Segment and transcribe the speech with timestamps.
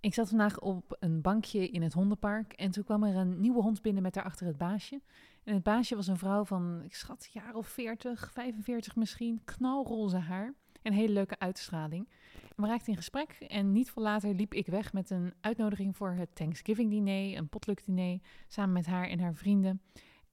[0.00, 3.62] Ik zat vandaag op een bankje in het hondenpark en toen kwam er een nieuwe
[3.62, 5.00] hond binnen met daarachter het baasje.
[5.44, 10.16] En het baasje was een vrouw van, ik schat, jaar of 40, 45 misschien, knalroze
[10.16, 12.08] haar en hele leuke uitstraling.
[12.56, 16.12] We raakten in gesprek en niet veel later liep ik weg met een uitnodiging voor
[16.12, 19.82] het Thanksgiving diner, een potluck diner, samen met haar en haar vrienden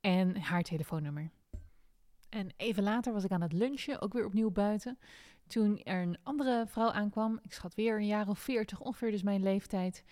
[0.02, 1.30] en haar telefoonnummer.
[2.30, 4.98] En even later was ik aan het lunchen, ook weer opnieuw buiten.
[5.48, 9.24] Toen er een andere vrouw aankwam, ik schat weer een jaar of veertig, ongeveer dus
[9.24, 10.04] mijn leeftijd.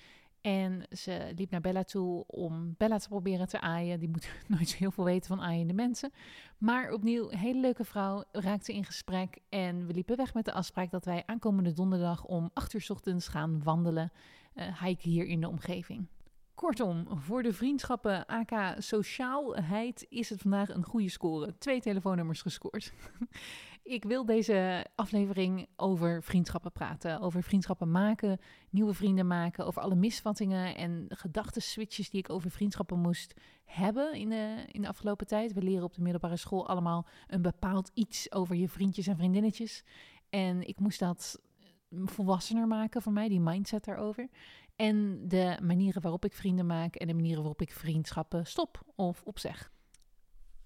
[0.42, 4.00] En ze liep naar Bella toe om Bella te proberen te aaien.
[4.00, 6.12] Die moet nooit zo heel veel weten van aaiende mensen.
[6.58, 9.38] Maar opnieuw, een hele leuke vrouw, raakte in gesprek.
[9.50, 13.28] En we liepen weg met de afspraak dat wij aankomende donderdag om 8 uur ochtends
[13.28, 14.12] gaan wandelen.
[14.56, 16.08] Uh, hier in de omgeving.
[16.56, 21.58] Kortom, voor de vriendschappen AK Sociaalheid is het vandaag een goede score.
[21.58, 22.94] Twee telefoonnummers gescoord.
[23.86, 27.20] Ik wil deze aflevering over vriendschappen praten.
[27.20, 28.40] Over vriendschappen maken,
[28.70, 29.66] nieuwe vrienden maken.
[29.66, 33.34] Over alle misvattingen en gedachtenswitches die ik over vriendschappen moest
[33.66, 35.54] hebben in de, in de afgelopen tijd.
[35.54, 39.84] We leren op de middelbare school allemaal een bepaald iets over je vriendjes en vriendinnetjes.
[40.30, 41.42] En ik moest dat
[41.90, 44.30] volwassener maken voor mij, die mindset daarover.
[44.76, 49.24] En de manieren waarop ik vrienden maak en de manieren waarop ik vriendschappen stop of
[49.24, 49.74] opzeg.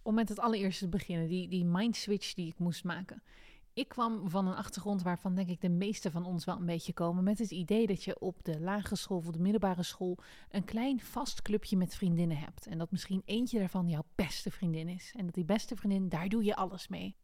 [0.01, 3.21] Om met het allereerste te beginnen, die, die mind switch die ik moest maken.
[3.73, 6.93] Ik kwam van een achtergrond waarvan denk ik de meeste van ons wel een beetje
[6.93, 7.23] komen.
[7.23, 10.17] Met het idee dat je op de lagere school of de middelbare school
[10.49, 12.67] een klein vast clubje met vriendinnen hebt.
[12.67, 15.13] En dat misschien eentje daarvan jouw beste vriendin is.
[15.15, 17.15] En dat die beste vriendin, daar doe je alles mee.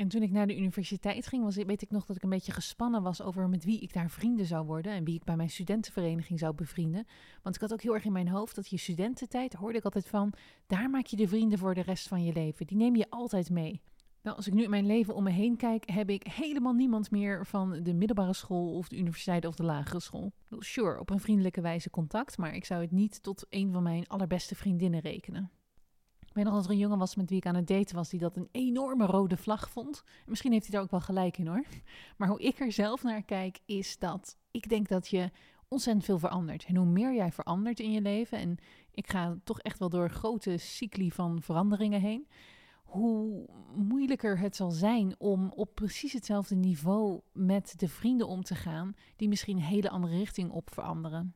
[0.00, 2.52] En toen ik naar de universiteit ging, was, weet ik nog dat ik een beetje
[2.52, 5.50] gespannen was over met wie ik daar vrienden zou worden en wie ik bij mijn
[5.50, 7.06] studentenvereniging zou bevrienden.
[7.42, 10.08] Want ik had ook heel erg in mijn hoofd dat je studententijd, hoorde ik altijd
[10.08, 10.32] van,
[10.66, 12.66] daar maak je de vrienden voor de rest van je leven.
[12.66, 13.80] Die neem je altijd mee.
[14.22, 17.10] Nou, als ik nu in mijn leven om me heen kijk, heb ik helemaal niemand
[17.10, 20.32] meer van de middelbare school of de universiteit of de lagere school.
[20.58, 24.06] Sure, op een vriendelijke wijze contact, maar ik zou het niet tot een van mijn
[24.06, 25.50] allerbeste vriendinnen rekenen.
[26.30, 28.08] Ik weet nog dat er een jongen was met wie ik aan het daten was,
[28.08, 30.04] die dat een enorme rode vlag vond.
[30.26, 31.64] misschien heeft hij daar ook wel gelijk in hoor.
[32.16, 35.30] Maar hoe ik er zelf naar kijk, is dat ik denk dat je
[35.68, 36.64] ontzettend veel verandert.
[36.64, 38.58] En hoe meer jij verandert in je leven, en
[38.90, 42.28] ik ga toch echt wel door grote cycli van veranderingen heen,
[42.84, 48.54] hoe moeilijker het zal zijn om op precies hetzelfde niveau met de vrienden om te
[48.54, 51.34] gaan, die misschien een hele andere richting op veranderen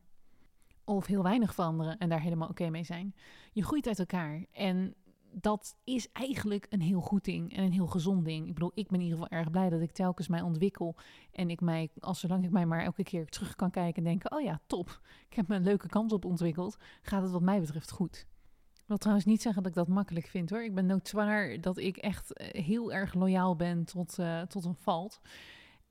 [0.85, 3.15] of heel weinig veranderen en daar helemaal oké mee zijn.
[3.51, 4.95] Je groeit uit elkaar en
[5.41, 8.47] dat is eigenlijk een heel goed ding en een heel gezond ding.
[8.47, 10.95] Ik bedoel, ik ben in ieder geval erg blij dat ik telkens mij ontwikkel
[11.31, 14.31] en ik mij, als zolang ik mij maar elke keer terug kan kijken en denken,
[14.31, 17.91] oh ja, top, ik heb een leuke kans op ontwikkeld, gaat het wat mij betreft
[17.91, 18.27] goed.
[18.73, 20.63] Ik wil trouwens niet zeggen dat ik dat makkelijk vind hoor.
[20.63, 24.75] Ik ben noodwaar dat ik echt eh, heel erg loyaal ben tot, uh, tot een
[24.75, 25.21] valt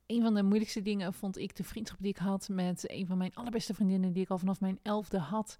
[0.06, 3.18] een van de moeilijkste dingen vond ik de vriendschap die ik had met een van
[3.18, 5.58] mijn allerbeste vriendinnen, die ik al vanaf mijn elfde had.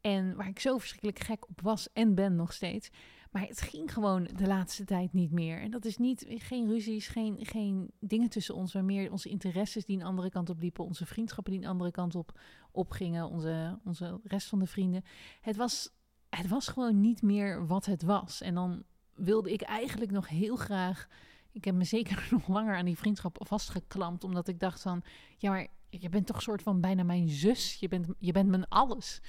[0.00, 2.90] En waar ik zo verschrikkelijk gek op was en ben nog steeds.
[3.30, 5.60] Maar het ging gewoon de laatste tijd niet meer.
[5.60, 9.84] En dat is niet, geen ruzies, geen, geen dingen tussen ons, maar meer onze interesses
[9.84, 10.84] die een andere kant op liepen.
[10.84, 12.40] Onze vriendschappen die een andere kant op,
[12.72, 13.28] opgingen.
[13.28, 15.04] Onze, onze rest van de vrienden.
[15.40, 15.90] Het was,
[16.28, 18.40] het was gewoon niet meer wat het was.
[18.40, 18.84] En dan
[19.14, 21.08] wilde ik eigenlijk nog heel graag
[21.56, 24.24] ik heb me zeker nog langer aan die vriendschap vastgeklampt.
[24.24, 25.02] Omdat ik dacht van,
[25.36, 27.76] ja, maar je bent toch soort van bijna mijn zus.
[27.80, 29.20] Je bent, je bent mijn alles.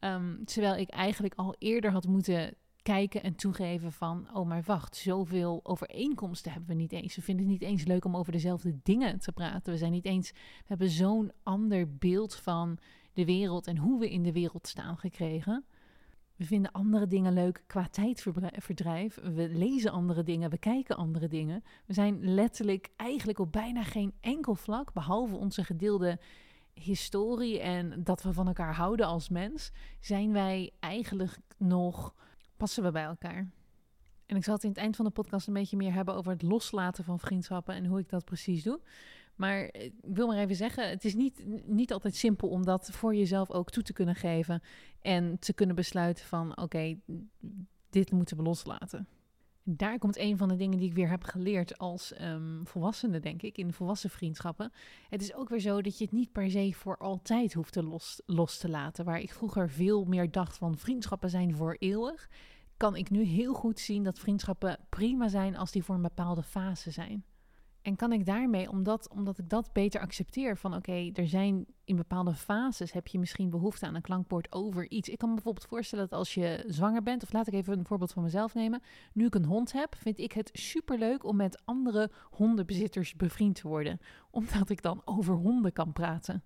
[0.00, 4.96] Um, terwijl ik eigenlijk al eerder had moeten kijken en toegeven van, oh maar wacht,
[4.96, 7.16] zoveel overeenkomsten hebben we niet eens.
[7.16, 9.72] We vinden het niet eens leuk om over dezelfde dingen te praten.
[9.72, 12.78] We zijn niet eens, we hebben zo'n ander beeld van
[13.12, 15.64] de wereld en hoe we in de wereld staan gekregen.
[16.42, 19.18] We vinden andere dingen leuk qua tijdverdrijf.
[19.22, 21.64] We lezen andere dingen, we kijken andere dingen.
[21.86, 26.18] We zijn letterlijk eigenlijk op bijna geen enkel vlak, behalve onze gedeelde
[26.74, 32.14] historie en dat we van elkaar houden als mens, zijn wij eigenlijk nog,
[32.56, 33.50] passen we bij elkaar.
[34.26, 36.32] En ik zal het in het eind van de podcast een beetje meer hebben over
[36.32, 38.80] het loslaten van vriendschappen en hoe ik dat precies doe.
[39.34, 43.14] Maar ik wil maar even zeggen, het is niet, niet altijd simpel om dat voor
[43.14, 44.62] jezelf ook toe te kunnen geven.
[45.00, 46.98] En te kunnen besluiten van oké,
[47.90, 49.08] dit moeten we loslaten.
[49.64, 53.42] Daar komt een van de dingen die ik weer heb geleerd als um, volwassene, denk
[53.42, 54.72] ik, in volwassen vriendschappen.
[55.08, 57.82] Het is ook weer zo dat je het niet per se voor altijd hoeft te
[57.82, 59.04] los, los te laten.
[59.04, 62.28] Waar ik vroeger veel meer dacht van vriendschappen zijn voor eeuwig,
[62.76, 66.42] kan ik nu heel goed zien dat vriendschappen prima zijn als die voor een bepaalde
[66.42, 67.24] fase zijn.
[67.82, 71.96] En kan ik daarmee, omdat, omdat ik dat beter accepteer, van oké, er zijn in
[71.96, 75.08] bepaalde fases heb je misschien behoefte aan een klankbord over iets.
[75.08, 77.86] Ik kan me bijvoorbeeld voorstellen dat als je zwanger bent, of laat ik even een
[77.86, 78.82] voorbeeld van mezelf nemen.
[79.12, 83.68] Nu ik een hond heb, vind ik het superleuk om met andere hondenbezitters bevriend te
[83.68, 84.00] worden.
[84.30, 86.42] Omdat ik dan over honden kan praten.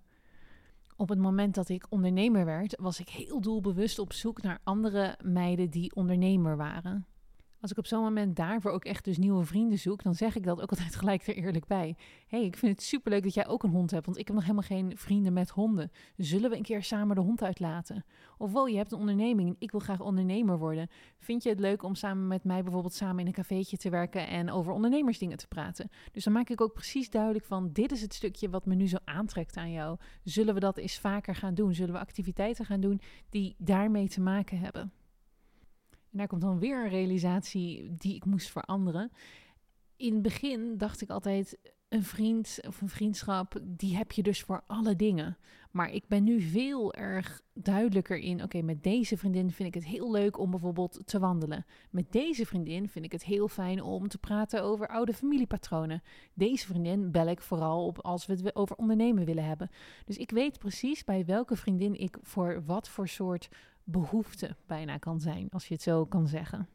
[0.95, 5.17] Op het moment dat ik ondernemer werd, was ik heel doelbewust op zoek naar andere
[5.23, 7.05] meiden die ondernemer waren.
[7.67, 10.43] Als ik op zo'n moment daarvoor ook echt dus nieuwe vrienden zoek, dan zeg ik
[10.43, 11.95] dat ook altijd gelijk er eerlijk bij.
[12.27, 14.45] hey, ik vind het superleuk dat jij ook een hond hebt, want ik heb nog
[14.45, 15.91] helemaal geen vrienden met honden.
[16.17, 18.05] Zullen we een keer samen de hond uitlaten?
[18.37, 20.87] Of wow, je hebt een onderneming en ik wil graag ondernemer worden.
[21.19, 24.27] Vind je het leuk om samen met mij bijvoorbeeld samen in een cafeetje te werken
[24.27, 25.89] en over ondernemersdingen te praten?
[26.11, 28.87] Dus dan maak ik ook precies duidelijk van, dit is het stukje wat me nu
[28.87, 29.97] zo aantrekt aan jou.
[30.23, 31.73] Zullen we dat eens vaker gaan doen?
[31.73, 34.91] Zullen we activiteiten gaan doen die daarmee te maken hebben?
[36.17, 39.11] Daar komt dan weer een realisatie die ik moest veranderen.
[39.95, 41.57] In het begin dacht ik altijd,
[41.89, 45.37] een vriend of een vriendschap, die heb je dus voor alle dingen.
[45.71, 49.85] Maar ik ben nu veel erg duidelijker in, oké, met deze vriendin vind ik het
[49.85, 51.65] heel leuk om bijvoorbeeld te wandelen.
[51.89, 56.03] Met deze vriendin vind ik het heel fijn om te praten over oude familiepatronen.
[56.33, 59.69] Deze vriendin bel ik vooral op als we het over ondernemen willen hebben.
[60.05, 63.49] Dus ik weet precies bij welke vriendin ik voor wat voor soort
[63.87, 66.67] behoefte bijna kan zijn, als je het zo kan zeggen.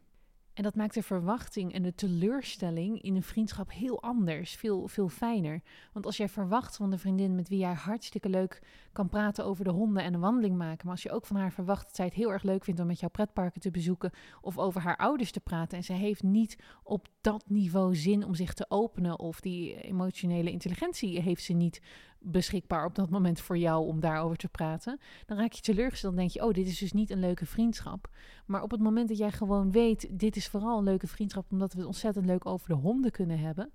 [0.53, 5.09] En dat maakt de verwachting en de teleurstelling in een vriendschap heel anders, veel, veel
[5.09, 5.62] fijner.
[5.93, 8.62] Want als jij verwacht van de vriendin met wie jij hartstikke leuk
[8.93, 11.53] kan praten over de honden en een wandeling maken, maar als je ook van haar
[11.53, 14.11] verwacht dat zij het heel erg leuk vindt om met jouw pretparken te bezoeken
[14.41, 18.35] of over haar ouders te praten en zij heeft niet op dat niveau zin om
[18.35, 21.81] zich te openen of die emotionele intelligentie heeft ze niet
[22.24, 25.00] beschikbaar op dat moment voor jou om daarover te praten.
[25.26, 26.14] Dan raak je teleurgesteld.
[26.14, 28.08] Dan denk je, oh, dit is dus niet een leuke vriendschap.
[28.46, 31.72] Maar op het moment dat jij gewoon weet, dit is vooral een leuke vriendschap, omdat
[31.72, 33.72] we het ontzettend leuk over de honden kunnen hebben,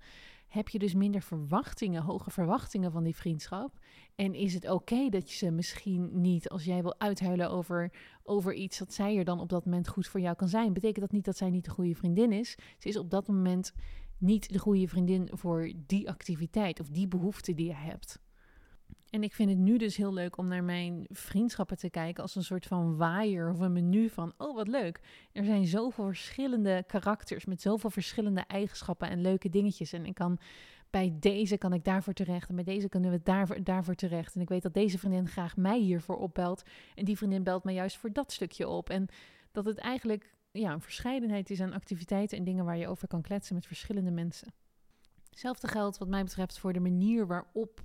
[0.48, 3.78] heb je dus minder verwachtingen, hoge verwachtingen van die vriendschap.
[4.14, 7.92] En is het oké dat je ze misschien niet, als jij wil uithuilen over,
[8.22, 10.72] over iets, dat zij er dan op dat moment goed voor jou kan zijn?
[10.72, 12.56] Betekent dat niet dat zij niet de goede vriendin is?
[12.78, 13.72] Ze is op dat moment
[14.18, 18.20] niet de goede vriendin voor die activiteit of die behoefte die je hebt.
[19.10, 22.34] En ik vind het nu dus heel leuk om naar mijn vriendschappen te kijken als
[22.34, 25.00] een soort van waaier of een menu van, oh wat leuk.
[25.32, 29.92] Er zijn zoveel verschillende karakters met zoveel verschillende eigenschappen en leuke dingetjes.
[29.92, 30.38] En ik kan
[30.90, 34.34] bij deze kan ik daarvoor terecht en bij deze kunnen we daarvoor, daarvoor terecht.
[34.34, 36.62] En ik weet dat deze vriendin graag mij hiervoor opbelt
[36.94, 38.90] en die vriendin belt mij juist voor dat stukje op.
[38.90, 39.08] En
[39.52, 43.22] dat het eigenlijk ja, een verscheidenheid is aan activiteiten en dingen waar je over kan
[43.22, 44.52] kletsen met verschillende mensen.
[45.30, 47.80] Hetzelfde geldt wat mij betreft voor de manier waarop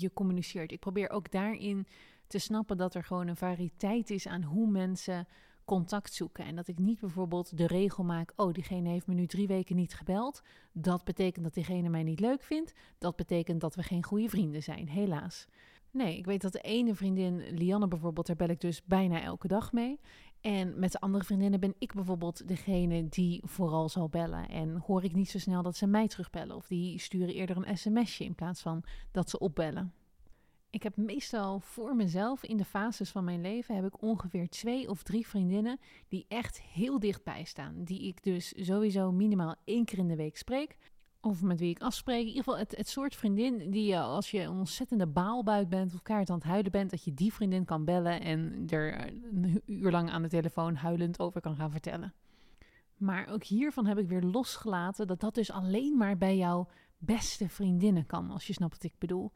[0.00, 0.72] je communiceert.
[0.72, 1.86] Ik probeer ook daarin
[2.26, 5.26] te snappen dat er gewoon een variëteit is aan hoe mensen
[5.64, 6.44] contact zoeken.
[6.44, 9.76] En dat ik niet bijvoorbeeld de regel maak: oh, diegene heeft me nu drie weken
[9.76, 10.42] niet gebeld.
[10.72, 12.72] Dat betekent dat diegene mij niet leuk vindt.
[12.98, 15.46] Dat betekent dat we geen goede vrienden zijn, helaas.
[15.90, 19.48] Nee, ik weet dat de ene vriendin, Lianne bijvoorbeeld, daar bel ik dus bijna elke
[19.48, 20.00] dag mee.
[20.44, 24.48] En met de andere vriendinnen ben ik bijvoorbeeld degene die vooral zal bellen.
[24.48, 26.56] En hoor ik niet zo snel dat ze mij terugbellen.
[26.56, 29.92] Of die sturen eerder een sms'je in plaats van dat ze opbellen.
[30.70, 34.88] Ik heb meestal voor mezelf in de fases van mijn leven heb ik ongeveer twee
[34.88, 37.84] of drie vriendinnen die echt heel dichtbij staan.
[37.84, 40.76] Die ik dus sowieso minimaal één keer in de week spreek.
[41.24, 42.20] Of met wie ik afspreek.
[42.20, 45.94] In ieder geval het, het soort vriendin die je als je een ontzettende baalbuik bent
[45.94, 49.62] of kaart aan het huilen bent, dat je die vriendin kan bellen en er een
[49.66, 52.14] uur lang aan de telefoon huilend over kan gaan vertellen.
[52.96, 56.68] Maar ook hiervan heb ik weer losgelaten dat dat dus alleen maar bij jouw
[56.98, 59.32] beste vriendinnen kan, als je snapt wat ik bedoel.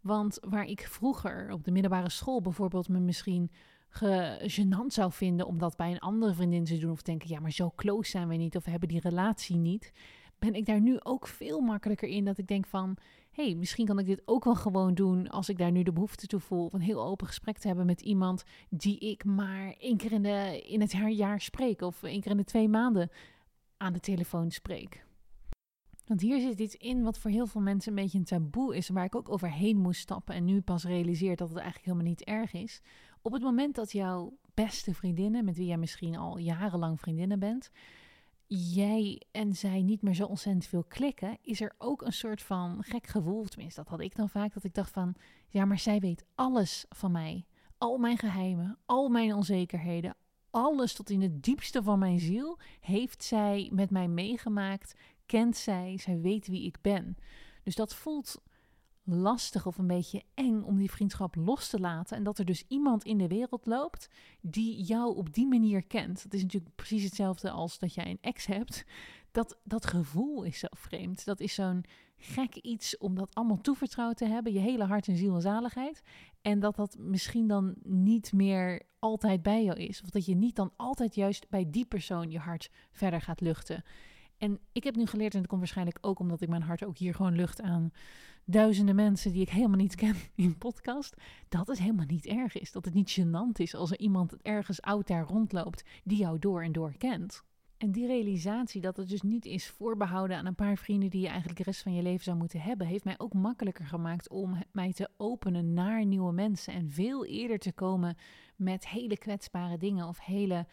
[0.00, 3.50] Want waar ik vroeger op de middelbare school bijvoorbeeld me misschien
[4.40, 7.52] genant zou vinden om dat bij een andere vriendin te doen of denken, ja, maar
[7.52, 9.92] zo close zijn we niet of we hebben die relatie niet
[10.38, 12.96] ben ik daar nu ook veel makkelijker in dat ik denk van,
[13.30, 16.26] hey, misschien kan ik dit ook wel gewoon doen als ik daar nu de behoefte
[16.26, 16.64] toe voel.
[16.64, 20.22] Of een heel open gesprek te hebben met iemand die ik maar één keer in,
[20.22, 21.80] de, in het jaar spreek.
[21.80, 23.10] Of één keer in de twee maanden
[23.76, 25.06] aan de telefoon spreek.
[26.06, 28.88] Want hier zit iets in wat voor heel veel mensen een beetje een taboe is.
[28.88, 30.34] Waar ik ook overheen moest stappen.
[30.34, 32.80] En nu pas realiseer dat het eigenlijk helemaal niet erg is.
[33.22, 37.70] Op het moment dat jouw beste vriendinnen, met wie jij misschien al jarenlang vriendinnen bent
[38.48, 42.82] jij en zij niet meer zo ontzettend veel klikken, is er ook een soort van
[42.82, 43.44] gek gevoel.
[43.44, 44.54] Tenminste, dat had ik dan vaak.
[44.54, 45.14] Dat ik dacht van,
[45.48, 47.46] ja, maar zij weet alles van mij.
[47.78, 50.16] Al mijn geheimen, al mijn onzekerheden,
[50.50, 54.94] alles tot in het diepste van mijn ziel heeft zij met mij meegemaakt.
[55.26, 57.16] Kent zij, zij weet wie ik ben.
[57.62, 58.42] Dus dat voelt
[59.08, 62.16] lastig of een beetje eng om die vriendschap los te laten.
[62.16, 64.08] En dat er dus iemand in de wereld loopt
[64.40, 66.22] die jou op die manier kent.
[66.22, 68.84] Dat is natuurlijk precies hetzelfde als dat jij een ex hebt.
[69.30, 71.24] Dat, dat gevoel is zo vreemd.
[71.24, 71.84] Dat is zo'n
[72.16, 74.52] gek iets om dat allemaal toevertrouwd te hebben.
[74.52, 76.02] Je hele hart en ziel en zaligheid.
[76.42, 80.02] En dat dat misschien dan niet meer altijd bij jou is.
[80.02, 83.84] Of dat je niet dan altijd juist bij die persoon je hart verder gaat luchten.
[84.38, 86.98] En ik heb nu geleerd, en dat komt waarschijnlijk ook omdat ik mijn hart ook
[86.98, 87.92] hier gewoon lucht aan
[88.44, 91.16] duizenden mensen die ik helemaal niet ken in podcast,
[91.48, 92.72] dat het helemaal niet erg is.
[92.72, 96.62] Dat het niet gênant is als er iemand ergens oud daar rondloopt die jou door
[96.62, 97.46] en door kent.
[97.78, 101.28] En die realisatie dat het dus niet is voorbehouden aan een paar vrienden die je
[101.28, 104.62] eigenlijk de rest van je leven zou moeten hebben, heeft mij ook makkelijker gemaakt om
[104.72, 108.16] mij te openen naar nieuwe mensen en veel eerder te komen
[108.56, 110.66] met hele kwetsbare dingen of hele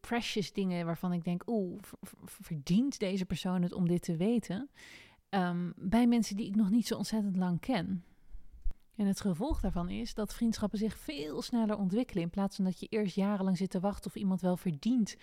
[0.00, 1.78] precious dingen waarvan ik denk, oeh,
[2.24, 4.70] verdient deze persoon het om dit te weten?
[5.30, 8.04] Um, bij mensen die ik nog niet zo ontzettend lang ken.
[8.96, 12.22] En het gevolg daarvan is dat vriendschappen zich veel sneller ontwikkelen.
[12.22, 15.16] In plaats van dat je eerst jarenlang zit te wachten of iemand wel verdient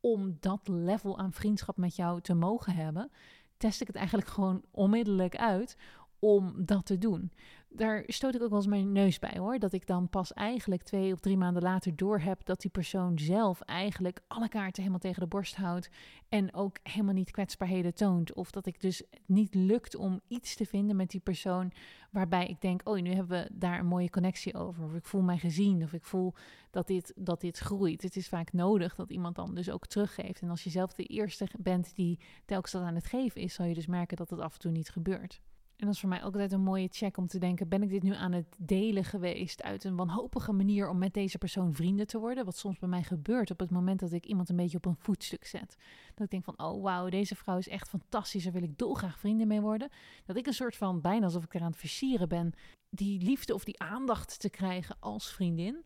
[0.00, 3.10] om dat level aan vriendschap met jou te mogen hebben,
[3.56, 5.76] test ik het eigenlijk gewoon onmiddellijk uit
[6.18, 7.32] om dat te doen
[7.76, 9.58] daar stoot ik ook wel eens mijn neus bij hoor.
[9.58, 13.18] Dat ik dan pas eigenlijk twee of drie maanden later door heb dat die persoon
[13.18, 15.88] zelf eigenlijk alle kaarten helemaal tegen de borst houdt.
[16.28, 18.34] En ook helemaal niet kwetsbaarheden toont.
[18.34, 21.72] Of dat ik dus niet lukt om iets te vinden met die persoon
[22.10, 24.84] waarbij ik denk, oh nu hebben we daar een mooie connectie over.
[24.84, 25.82] Of ik voel mij gezien.
[25.82, 26.34] Of ik voel
[26.70, 28.02] dat dit, dat dit groeit.
[28.02, 30.40] Het is vaak nodig dat iemand dan dus ook teruggeeft.
[30.40, 33.66] En als je zelf de eerste bent die telkens dat aan het geven is, zal
[33.66, 35.40] je dus merken dat het af en toe niet gebeurt.
[35.76, 37.88] En dat is voor mij ook altijd een mooie check om te denken: ben ik
[37.88, 42.06] dit nu aan het delen geweest uit een wanhopige manier om met deze persoon vrienden
[42.06, 42.44] te worden?
[42.44, 44.96] Wat soms bij mij gebeurt op het moment dat ik iemand een beetje op een
[44.96, 45.76] voetstuk zet.
[46.14, 49.18] Dat ik denk van: oh wauw, deze vrouw is echt fantastisch, daar wil ik dolgraag
[49.18, 49.88] vrienden mee worden.
[50.24, 52.52] Dat ik een soort van bijna alsof ik eraan het versieren ben,
[52.90, 55.84] die liefde of die aandacht te krijgen als vriendin.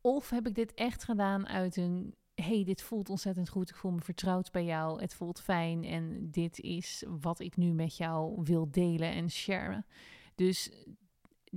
[0.00, 3.92] Of heb ik dit echt gedaan uit een hey, dit voelt ontzettend goed, ik voel
[3.92, 8.42] me vertrouwd bij jou, het voelt fijn en dit is wat ik nu met jou
[8.42, 9.86] wil delen en sharen.
[10.34, 10.70] Dus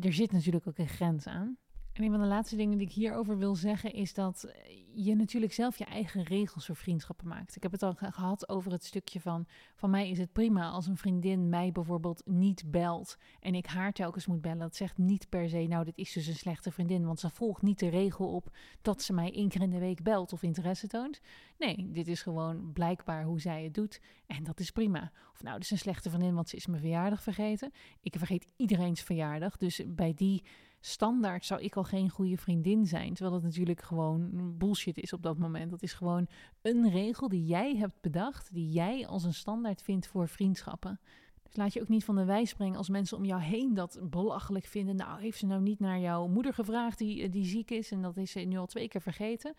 [0.01, 1.57] er zit natuurlijk ook een grens aan.
[1.95, 4.53] En een van de laatste dingen die ik hierover wil zeggen is dat
[4.93, 7.55] je natuurlijk zelf je eigen regels voor vriendschappen maakt.
[7.55, 10.87] Ik heb het al gehad over het stukje van, van mij is het prima als
[10.87, 14.57] een vriendin mij bijvoorbeeld niet belt en ik haar telkens moet bellen.
[14.57, 17.61] Dat zegt niet per se, nou dit is dus een slechte vriendin, want ze volgt
[17.61, 20.87] niet de regel op dat ze mij één keer in de week belt of interesse
[20.87, 21.21] toont.
[21.57, 25.11] Nee, dit is gewoon blijkbaar hoe zij het doet en dat is prima.
[25.33, 27.71] Of nou, dit is een slechte vriendin, want ze is mijn verjaardag vergeten.
[28.01, 30.43] Ik vergeet iedereen's verjaardag, dus bij die
[30.85, 33.13] standaard zou ik al geen goede vriendin zijn.
[33.13, 35.71] Terwijl dat natuurlijk gewoon bullshit is op dat moment.
[35.71, 36.27] Dat is gewoon
[36.61, 40.99] een regel die jij hebt bedacht, die jij als een standaard vindt voor vriendschappen.
[41.43, 43.99] Dus laat je ook niet van de wijs brengen als mensen om jou heen dat
[44.03, 44.95] belachelijk vinden.
[44.95, 48.17] Nou, heeft ze nou niet naar jouw moeder gevraagd die, die ziek is en dat
[48.17, 49.53] is ze nu al twee keer vergeten?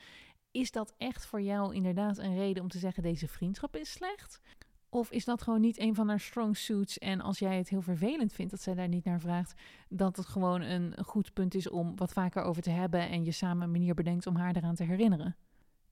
[0.50, 4.40] Is dat echt voor jou inderdaad een reden om te zeggen deze vriendschap is slecht?
[4.96, 6.98] Of is dat gewoon niet een van haar strong suits?
[6.98, 9.54] En als jij het heel vervelend vindt dat zij daar niet naar vraagt,
[9.88, 13.32] dat het gewoon een goed punt is om wat vaker over te hebben en je
[13.32, 15.36] samen een manier bedenkt om haar eraan te herinneren.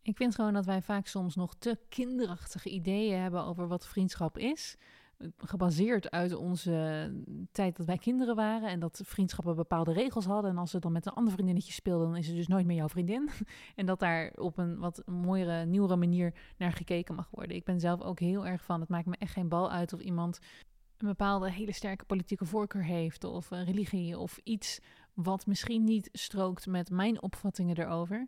[0.03, 4.39] Ik vind gewoon dat wij vaak soms nog te kinderachtige ideeën hebben over wat vriendschap
[4.39, 4.77] is
[5.39, 7.11] gebaseerd uit onze
[7.53, 10.51] tijd dat wij kinderen waren en dat vriendschappen bepaalde regels hadden.
[10.51, 12.77] En als ze dan met een ander vriendinnetje speelden, dan is ze dus nooit meer
[12.77, 13.31] jouw vriendin.
[13.77, 17.57] en dat daar op een wat mooiere, nieuwere manier naar gekeken mag worden.
[17.57, 20.01] Ik ben zelf ook heel erg van, het maakt me echt geen bal uit of
[20.01, 20.39] iemand
[20.99, 24.81] een bepaalde hele sterke politieke voorkeur heeft of een religie of iets
[25.15, 28.27] wat misschien niet strookt met mijn opvattingen erover.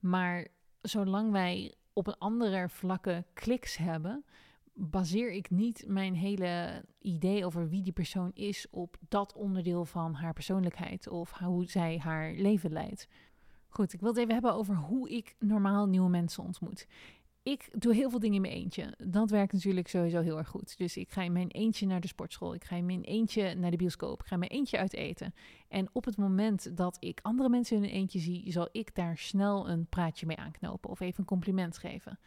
[0.00, 0.46] Maar
[0.80, 4.24] zolang wij op een andere vlakke kliks hebben,
[4.78, 10.14] baseer ik niet mijn hele idee over wie die persoon is op dat onderdeel van
[10.14, 13.08] haar persoonlijkheid of hoe zij haar leven leidt.
[13.68, 16.86] Goed, ik wil het even hebben over hoe ik normaal nieuwe mensen ontmoet.
[17.42, 18.94] Ik doe heel veel dingen in mijn eentje.
[18.98, 20.78] Dat werkt natuurlijk sowieso heel erg goed.
[20.78, 22.54] Dus ik ga in mijn eentje naar de sportschool.
[22.54, 24.20] Ik ga in mijn eentje naar de bioscoop.
[24.20, 25.34] Ik ga mijn eentje uit eten.
[25.68, 29.18] En op het moment dat ik andere mensen in een eentje zie, zal ik daar
[29.18, 32.18] snel een praatje mee aanknopen of even een compliment geven.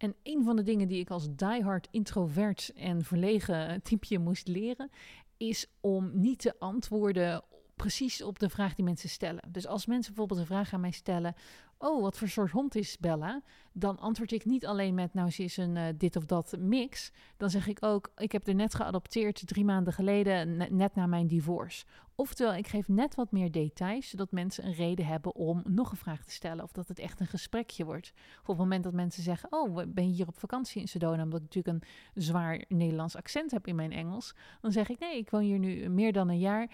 [0.00, 4.90] En een van de dingen die ik als diehard introvert en verlegen typeje moest leren,
[5.36, 7.42] is om niet te antwoorden
[7.80, 9.48] precies op de vraag die mensen stellen.
[9.48, 11.34] Dus als mensen bijvoorbeeld een vraag aan mij stellen:
[11.78, 13.42] Oh, wat voor soort hond is Bella?
[13.72, 17.10] Dan antwoord ik niet alleen met: Nou, ze is een uh, dit of dat mix.
[17.36, 21.26] Dan zeg ik ook: Ik heb er net geadopteerd drie maanden geleden, net na mijn
[21.26, 21.84] divorce.
[22.14, 25.96] Oftewel, ik geef net wat meer details, zodat mensen een reden hebben om nog een
[25.96, 26.64] vraag te stellen.
[26.64, 28.12] Of dat het echt een gesprekje wordt.
[28.14, 31.22] Of op het moment dat mensen zeggen: Oh, ben je hier op vakantie in Sedona?
[31.22, 34.34] Omdat ik natuurlijk een zwaar Nederlands accent heb in mijn Engels.
[34.60, 36.70] Dan zeg ik: Nee, ik woon hier nu meer dan een jaar.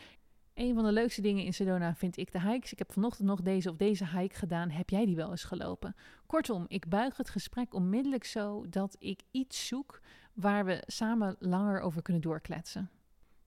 [0.56, 2.72] Een van de leukste dingen in Sedona vind ik de hikes.
[2.72, 4.70] Ik heb vanochtend nog deze of deze hike gedaan.
[4.70, 5.96] Heb jij die wel eens gelopen?
[6.26, 10.00] Kortom, ik buig het gesprek onmiddellijk zo dat ik iets zoek
[10.34, 12.90] waar we samen langer over kunnen doorkletsen.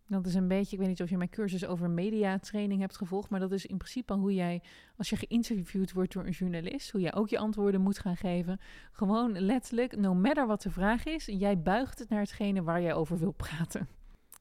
[0.07, 3.29] Dat is een beetje, ik weet niet of je mijn cursus over mediatraining hebt gevolgd,
[3.29, 4.61] maar dat is in principe hoe jij,
[4.97, 8.59] als je geïnterviewd wordt door een journalist, hoe jij ook je antwoorden moet gaan geven.
[8.91, 12.93] Gewoon letterlijk, no matter wat de vraag is, jij buigt het naar hetgene waar jij
[12.93, 13.98] over wil praten.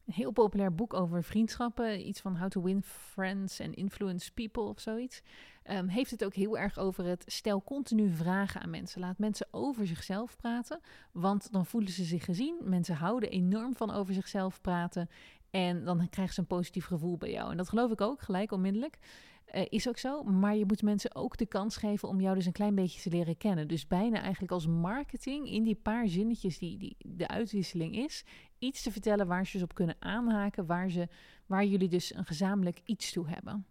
[0.08, 4.62] Een heel populair boek over vriendschappen, iets van How to Win Friends and Influence People
[4.62, 5.22] of zoiets.
[5.62, 9.00] Ehm, heeft het ook heel erg over het stel continu vragen aan mensen.
[9.00, 10.80] Laat mensen over zichzelf praten,
[11.12, 12.56] want dan voelen ze zich gezien.
[12.62, 15.08] Mensen houden enorm van over zichzelf praten
[15.50, 17.50] en dan krijgen ze een positief gevoel bij jou.
[17.50, 18.98] En dat geloof ik ook gelijk onmiddellijk.
[19.54, 22.46] Uh, is ook zo, maar je moet mensen ook de kans geven om jou dus
[22.46, 23.68] een klein beetje te leren kennen.
[23.68, 28.24] Dus bijna eigenlijk als marketing in die paar zinnetjes die, die de uitwisseling is,
[28.58, 31.08] iets te vertellen waar ze dus op kunnen aanhaken, waar, ze,
[31.46, 33.66] waar jullie dus een gezamenlijk iets toe hebben.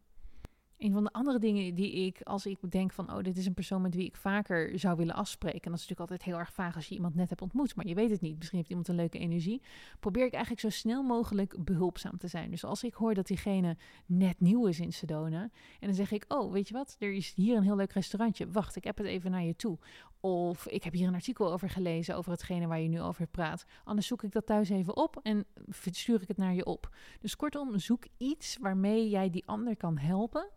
[0.77, 3.53] Een van de andere dingen die ik, als ik denk van, oh, dit is een
[3.53, 5.61] persoon met wie ik vaker zou willen afspreken.
[5.61, 7.87] En dat is natuurlijk altijd heel erg vaag als je iemand net hebt ontmoet, maar
[7.87, 8.37] je weet het niet.
[8.37, 9.61] Misschien heeft iemand een leuke energie.
[9.99, 12.51] Probeer ik eigenlijk zo snel mogelijk behulpzaam te zijn.
[12.51, 15.41] Dus als ik hoor dat diegene net nieuw is in Sedona,
[15.79, 18.51] en dan zeg ik, oh, weet je wat, er is hier een heel leuk restaurantje.
[18.51, 19.77] Wacht, ik heb het even naar je toe.
[20.19, 23.65] Of ik heb hier een artikel over gelezen over hetgene waar je nu over praat.
[23.83, 25.45] Anders zoek ik dat thuis even op en
[25.91, 26.95] stuur ik het naar je op.
[27.19, 30.49] Dus kortom, zoek iets waarmee jij die ander kan helpen.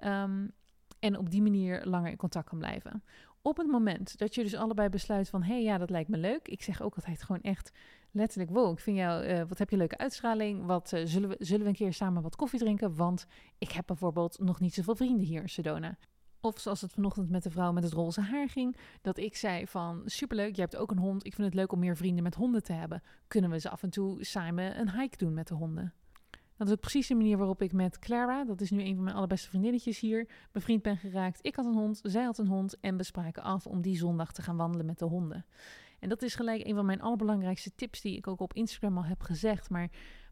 [0.00, 0.46] Ehm,
[0.98, 3.02] en op die manier langer in contact kan blijven.
[3.42, 5.42] Op het moment dat je dus allebei besluit van...
[5.42, 6.48] hé, hey, ja, dat lijkt me leuk.
[6.48, 7.72] Ik zeg ook altijd gewoon echt
[8.10, 8.50] letterlijk...
[8.50, 9.26] wow, ik vind jou...
[9.26, 10.66] Uh, wat heb je leuke uitstraling?
[10.66, 12.96] Wat, uh, zullen, we, zullen we een keer samen wat koffie drinken?
[12.96, 13.26] Want
[13.58, 15.98] ik heb bijvoorbeeld nog niet zoveel vrienden hier in Sedona.
[16.40, 18.76] Of zoals het vanochtend met de vrouw met het roze haar ging.
[19.00, 21.26] Dat ik zei van superleuk, je hebt ook een hond.
[21.26, 23.02] Ik vind het leuk om meer vrienden met honden te hebben.
[23.28, 25.94] Kunnen we ze af en toe samen een hike doen met de honden?
[26.60, 29.04] Dat is ook precies de manier waarop ik met Clara, dat is nu een van
[29.04, 31.38] mijn allerbeste vriendinnetjes hier, bevriend ben geraakt.
[31.42, 34.32] Ik had een hond, zij had een hond en we spraken af om die zondag
[34.32, 35.46] te gaan wandelen met de honden.
[35.98, 39.04] En dat is gelijk een van mijn allerbelangrijkste tips die ik ook op Instagram al
[39.04, 39.70] heb gezegd.
[39.70, 39.90] Maar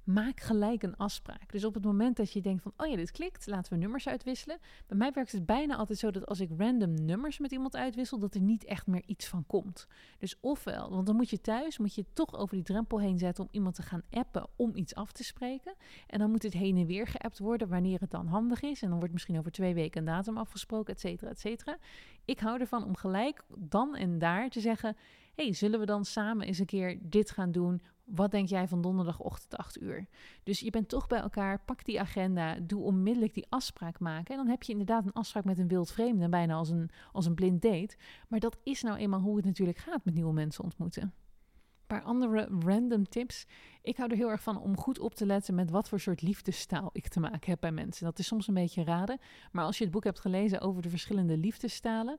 [0.09, 1.53] maak gelijk een afspraak.
[1.53, 4.09] Dus op het moment dat je denkt van, oh ja, dit klikt, laten we nummers
[4.09, 4.59] uitwisselen.
[4.87, 8.19] Bij mij werkt het bijna altijd zo dat als ik random nummers met iemand uitwissel,
[8.19, 9.87] dat er niet echt meer iets van komt.
[10.19, 13.45] Dus ofwel, want dan moet je thuis, moet je toch over die drempel heen zetten
[13.45, 15.75] om iemand te gaan appen om iets af te spreken.
[16.07, 18.83] En dan moet het heen en weer geappt worden wanneer het dan handig is.
[18.83, 21.79] En dan wordt misschien over twee weken een datum afgesproken, et cetera, et cetera.
[22.25, 24.97] Ik hou ervan om gelijk dan en daar te zeggen,
[25.35, 27.83] hey, zullen we dan samen eens een keer dit gaan doen?
[28.11, 30.07] Wat denk jij van donderdagochtend 8 uur?
[30.43, 34.35] Dus je bent toch bij elkaar, pak die agenda, doe onmiddellijk die afspraak maken.
[34.35, 37.27] En dan heb je inderdaad een afspraak met een wild vreemde, bijna als een, als
[37.27, 37.97] een blind date.
[38.29, 41.03] Maar dat is nou eenmaal hoe het natuurlijk gaat met nieuwe mensen ontmoeten.
[41.03, 43.47] Een paar andere random tips.
[43.83, 46.23] Ik hou er heel erg van om goed op te letten met wat voor soort
[46.23, 48.05] liefdestaal ik te maken heb bij mensen.
[48.05, 49.19] Dat is soms een beetje raden.
[49.53, 52.19] Maar als je het boek hebt gelezen over de verschillende liefdestalen.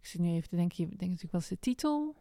[0.00, 2.16] Ik zit nu even te je denkt natuurlijk wat is de titel?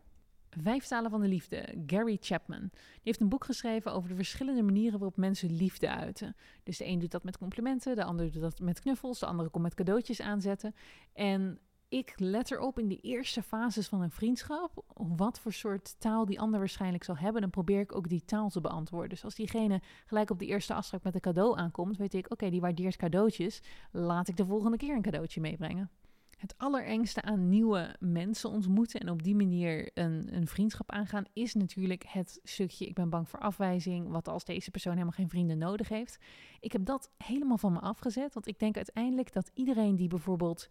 [0.58, 2.70] Vijf talen van de liefde, Gary Chapman.
[2.72, 6.36] Die heeft een boek geschreven over de verschillende manieren waarop mensen liefde uiten.
[6.64, 9.50] Dus de een doet dat met complimenten, de ander doet dat met knuffels, de andere
[9.50, 10.76] komt met cadeautjes aanzetten.
[11.14, 11.60] En
[11.90, 16.40] ik let erop in de eerste fases van een vriendschap wat voor soort taal die
[16.40, 17.42] ander waarschijnlijk zal hebben.
[17.42, 19.10] Dan probeer ik ook die taal te beantwoorden.
[19.10, 22.50] Dus als diegene gelijk op de eerste afspraak met een cadeau aankomt, weet ik, oké,
[22.50, 23.62] die waardeert cadeautjes.
[23.92, 25.90] Laat ik de volgende keer een cadeautje meebrengen.
[26.40, 31.54] Het allerengste aan nieuwe mensen ontmoeten en op die manier een, een vriendschap aangaan, is
[31.54, 34.10] natuurlijk het stukje: ik ben bang voor afwijzing.
[34.10, 36.18] Wat als deze persoon helemaal geen vrienden nodig heeft.
[36.60, 40.70] Ik heb dat helemaal van me afgezet, want ik denk uiteindelijk dat iedereen die bijvoorbeeld.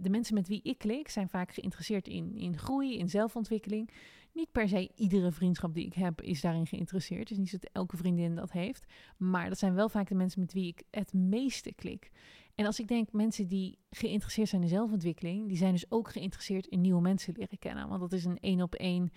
[0.00, 3.90] De mensen met wie ik klik zijn vaak geïnteresseerd in, in groei, in zelfontwikkeling.
[4.32, 7.30] Niet per se iedere vriendschap die ik heb is daarin geïnteresseerd.
[7.30, 8.84] Is niet dat elke vriendin dat heeft.
[9.16, 12.10] Maar dat zijn wel vaak de mensen met wie ik het meeste klik.
[12.54, 16.66] En als ik denk mensen die geïnteresseerd zijn in zelfontwikkeling, die zijn dus ook geïnteresseerd
[16.66, 17.88] in nieuwe mensen leren kennen.
[17.88, 19.12] Want dat is een één op één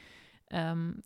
[0.54, 1.02] um,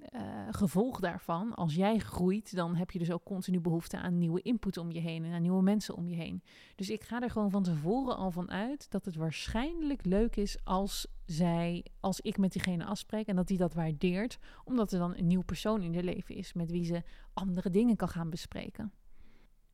[0.49, 1.53] gevolg daarvan.
[1.53, 4.99] Als jij groeit, dan heb je dus ook continu behoefte aan nieuwe input om je
[4.99, 6.43] heen en aan nieuwe mensen om je heen.
[6.75, 10.58] Dus ik ga er gewoon van tevoren al van uit dat het waarschijnlijk leuk is
[10.63, 15.15] als zij, als ik met diegene afspreek en dat die dat waardeert, omdat er dan
[15.15, 17.03] een nieuw persoon in haar leven is met wie ze
[17.34, 18.91] andere dingen kan gaan bespreken.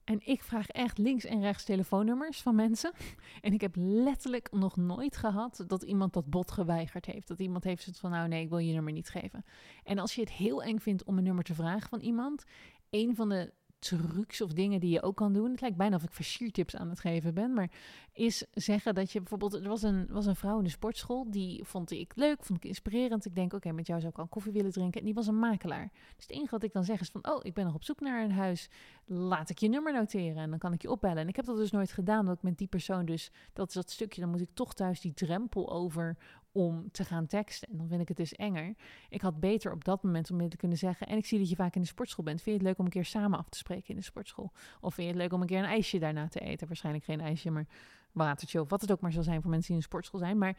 [0.04, 2.92] En ik vraag echt links en rechts telefoonnummers van mensen.
[3.42, 7.28] En ik heb letterlijk nog nooit gehad dat iemand dat bot geweigerd heeft.
[7.28, 9.46] Dat iemand heeft gezegd van nou nee, ik wil je nummer niet geven.
[9.84, 12.44] En als je het heel eng vindt om een nummer te vragen van iemand,
[12.90, 15.52] een van de trucs of dingen die je ook kan doen.
[15.52, 17.72] Het lijkt bijna of ik versiertips aan het geven ben, maar
[18.14, 21.64] is zeggen dat je bijvoorbeeld, er was een, was een vrouw in de sportschool, die
[21.64, 23.26] vond ik leuk, vond ik inspirerend.
[23.26, 25.00] Ik denk, oké, met jou zou ik al koffie willen drinken.
[25.00, 25.92] En die was een makelaar.
[26.16, 28.00] Dus het enige wat ik dan zeg is van, oh, ik ben nog op zoek
[28.00, 28.70] naar een huis.
[29.06, 31.18] Laat ik je nummer noteren en dan kan ik je opbellen.
[31.18, 33.74] En ik heb dat dus nooit gedaan, dat ik met die persoon dus, dat is
[33.74, 36.18] dat stukje, dan moet ik toch thuis die drempel over
[36.52, 37.70] om te gaan teksten.
[37.70, 38.76] En dan vind ik het dus enger.
[39.10, 41.08] Ik had beter op dat moment om me te kunnen zeggen.
[41.08, 42.42] En ik zie dat je vaak in de sportschool bent.
[42.42, 44.52] Vind je het leuk om een keer samen af te spreken in de sportschool?
[44.82, 46.68] Of vind je het leuk om een keer een ijsje daarna te eten?
[46.68, 47.68] Waarschijnlijk geen ijsje, maar
[48.12, 50.38] watertje of wat het ook maar zal zijn voor mensen die in de sportschool zijn.
[50.38, 50.58] Maar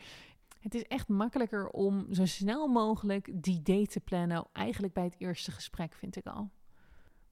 [0.61, 4.47] het is echt makkelijker om zo snel mogelijk die date te plannen.
[4.53, 6.51] Eigenlijk bij het eerste gesprek, vind ik al.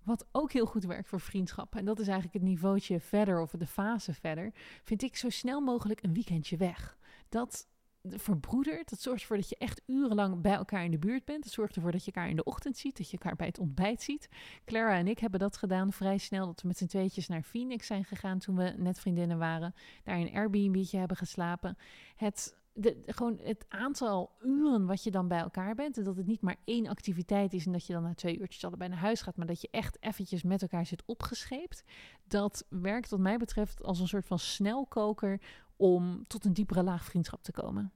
[0.03, 3.51] Wat ook heel goed werkt voor vriendschappen, en dat is eigenlijk het niveautje verder of
[3.51, 4.53] de fase verder,
[4.85, 6.99] vind ik zo snel mogelijk een weekendje weg.
[7.29, 7.69] Dat
[8.03, 11.45] verbroedert, dat zorgt ervoor dat je echt urenlang bij elkaar in de buurt bent.
[11.45, 13.59] Dat zorgt ervoor dat je elkaar in de ochtend ziet, dat je elkaar bij het
[13.59, 14.29] ontbijt ziet.
[14.65, 17.87] Clara en ik hebben dat gedaan vrij snel, dat we met z'n tweetjes naar Phoenix
[17.87, 19.75] zijn gegaan toen we net vriendinnen waren.
[20.05, 21.77] Daar een Airbnb'tje hebben geslapen.
[22.17, 25.99] Het de, gewoon het aantal uren wat je dan bij elkaar bent.
[25.99, 28.65] En dat het niet maar één activiteit is en dat je dan na twee uurtjes
[28.65, 29.37] allebei naar huis gaat.
[29.37, 31.85] Maar dat je echt eventjes met elkaar zit opgescheept.
[32.25, 35.41] Dat werkt wat mij betreft als een soort van snelkoker
[35.81, 37.93] om tot een diepere laag vriendschap te komen.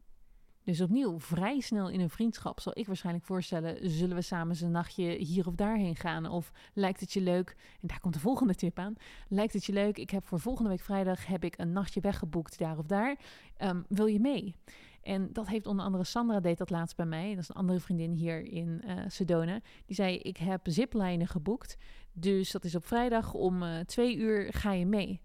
[0.64, 4.61] Dus opnieuw, vrij snel in een vriendschap zal ik waarschijnlijk voorstellen: zullen we samen eens
[4.61, 6.27] een nachtje hier of daarheen gaan?
[6.27, 7.57] Of lijkt het je leuk?
[7.81, 8.94] En daar komt de volgende tip aan.
[9.29, 9.99] Lijkt het je leuk?
[9.99, 13.16] Ik heb voor volgende week vrijdag heb ik een nachtje weggeboekt daar of daar.
[13.57, 14.55] Ehm, wil je mee?
[15.03, 17.31] En dat heeft onder andere Sandra deed dat laatst bij mij.
[17.31, 19.61] Dat is een andere vriendin hier in uh, Sedona.
[19.87, 21.77] Die zei: Ik heb ziplijnen geboekt.
[22.12, 25.20] Dus dat is op vrijdag om uh, twee uur ga je mee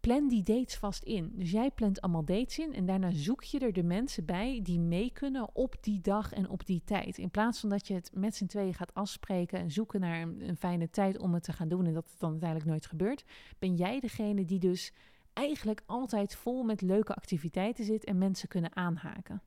[0.00, 1.32] plan die dates vast in.
[1.34, 4.80] Dus jij plant allemaal dates in en daarna zoek je er de mensen bij die
[4.80, 7.18] mee kunnen op die dag en op die tijd.
[7.18, 10.48] In plaats van dat je het met z'n tweeën gaat afspreken en zoeken naar een,
[10.48, 13.24] een fijne tijd om het te gaan doen en dat het dan uiteindelijk nooit gebeurt,
[13.58, 14.92] ben jij degene die dus
[15.32, 19.42] eigenlijk altijd vol met leuke activiteiten zit en mensen kunnen aanhaken.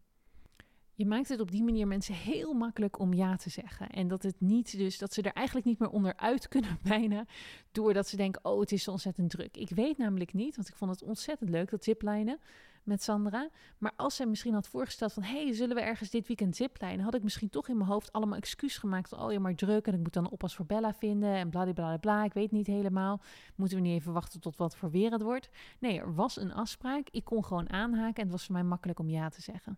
[1.04, 3.90] Je maakt het op die manier mensen heel makkelijk om ja te zeggen.
[3.90, 7.26] En dat het niet, dus dat ze er eigenlijk niet meer onderuit kunnen bijna.
[7.72, 9.58] Doordat ze denken, oh, het is zo ontzettend druk.
[9.58, 12.40] Ik weet namelijk niet, want ik vond het ontzettend leuk, dat ziplijnen
[12.84, 13.50] met Sandra.
[13.78, 15.24] Maar als zij misschien had voorgesteld van...
[15.24, 17.06] hey, zullen we ergens dit weekend ziplijnen?
[17.06, 19.14] Had ik misschien toch in mijn hoofd allemaal excuus gemaakt.
[19.14, 22.24] Oh ja, maar druk en ik moet dan oppas voor Bella vinden en bla bla
[22.24, 23.22] Ik weet niet helemaal.
[23.56, 25.50] Moeten we niet even wachten tot wat voor weer het wordt?
[25.80, 27.08] Nee, er was een afspraak.
[27.12, 29.78] Ik kon gewoon aanhaken en het was voor mij makkelijk om ja te zeggen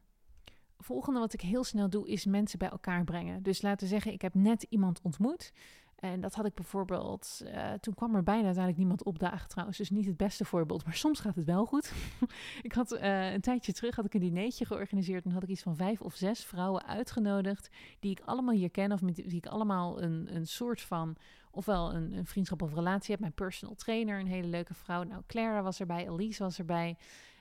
[0.86, 3.44] volgende wat ik heel snel doe, is mensen bij elkaar brengen.
[3.44, 5.52] Dus laten we zeggen, ik heb net iemand ontmoet.
[5.96, 9.90] En dat had ik bijvoorbeeld, uh, toen kwam er bijna uiteindelijk niemand opdagen trouwens, dus
[9.90, 11.94] niet het beste voorbeeld, maar soms gaat het wel goed.
[12.62, 15.62] ik had uh, een tijdje terug had ik een dinertje georganiseerd en had ik iets
[15.62, 17.70] van vijf of zes vrouwen uitgenodigd,
[18.00, 21.16] die ik allemaal hier ken of met die ik allemaal een, een soort van,
[21.52, 23.20] ofwel een, een vriendschap of relatie heb.
[23.20, 26.98] Mijn personal trainer, een hele leuke vrouw, nou Clara was erbij, Elise was erbij.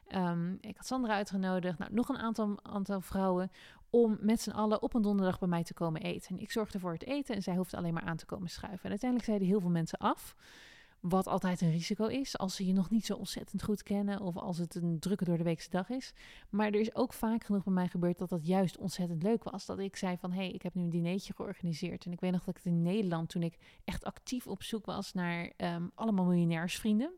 [0.09, 3.51] Um, ik had Sandra uitgenodigd, nou, nog een aantal, aantal vrouwen,
[3.90, 6.37] om met z'n allen op een donderdag bij mij te komen eten.
[6.37, 8.85] En ik zorgde voor het eten en zij hoefde alleen maar aan te komen schuiven.
[8.85, 10.37] En uiteindelijk zeiden heel veel mensen af.
[11.01, 14.37] Wat altijd een risico is als ze je nog niet zo ontzettend goed kennen of
[14.37, 16.12] als het een drukke door de weekse dag is.
[16.51, 19.67] Maar er is ook vaak genoeg bij mij gebeurd dat dat juist ontzettend leuk was.
[19.67, 22.07] Dat ik zei van hé, hey, ik heb nu een dinertje georganiseerd.
[22.07, 25.12] En ik weet nog dat ik in Nederland, toen ik echt actief op zoek was
[25.12, 27.12] naar um, allemaal miljonairsvrienden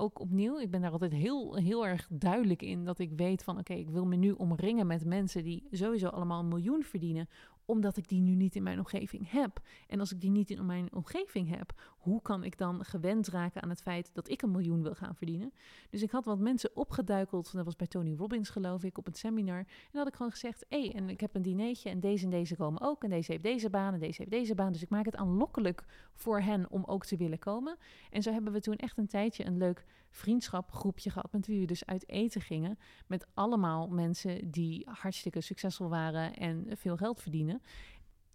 [0.00, 3.58] ook opnieuw, ik ben daar altijd heel, heel erg duidelijk in dat ik weet van
[3.58, 7.28] oké, ik wil me nu omringen met mensen die sowieso allemaal een miljoen verdienen,
[7.70, 9.60] omdat ik die nu niet in mijn omgeving heb.
[9.88, 13.62] En als ik die niet in mijn omgeving heb, hoe kan ik dan gewend raken
[13.62, 15.52] aan het feit dat ik een miljoen wil gaan verdienen?
[15.90, 19.18] Dus ik had wat mensen opgeduikeld, dat was bij Tony Robbins geloof ik, op het
[19.18, 19.58] seminar.
[19.58, 22.24] En dan had ik gewoon gezegd, hé, hey, en ik heb een dinertje en deze
[22.24, 23.04] en deze komen ook.
[23.04, 24.72] En deze heeft deze baan en deze heeft deze baan.
[24.72, 27.76] Dus ik maak het aanlokkelijk voor hen om ook te willen komen.
[28.10, 31.66] En zo hebben we toen echt een tijdje een leuk vriendschapgroepje gehad met wie we
[31.66, 32.78] dus uit eten gingen.
[33.06, 37.62] Met allemaal mensen die hartstikke succesvol waren en veel geld verdienen.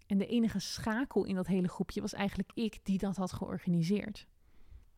[0.06, 4.26] En de enige schakel in dat hele groepje was eigenlijk ik die dat had georganiseerd.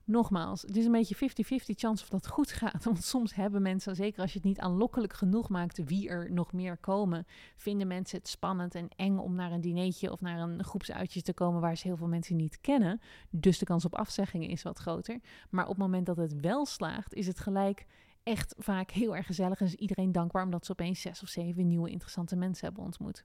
[0.08, 1.18] Nogmaals, het is een beetje 50-50
[1.64, 2.84] chance of dat goed gaat.
[2.84, 6.52] Want soms hebben mensen, zeker als je het niet aanlokkelijk genoeg maakt wie er nog
[6.52, 10.64] meer komen, vinden mensen het spannend en eng om naar een dinertje of naar een
[10.64, 13.00] groepsuitje te komen waar ze heel veel mensen niet kennen.
[13.30, 15.20] Dus de kans op afzeggingen is wat groter.
[15.50, 17.86] Maar op het moment dat het wel slaagt, is het gelijk
[18.22, 21.66] echt vaak heel erg gezellig en is iedereen dankbaar omdat ze opeens zes of zeven
[21.66, 23.24] nieuwe interessante mensen hebben ontmoet.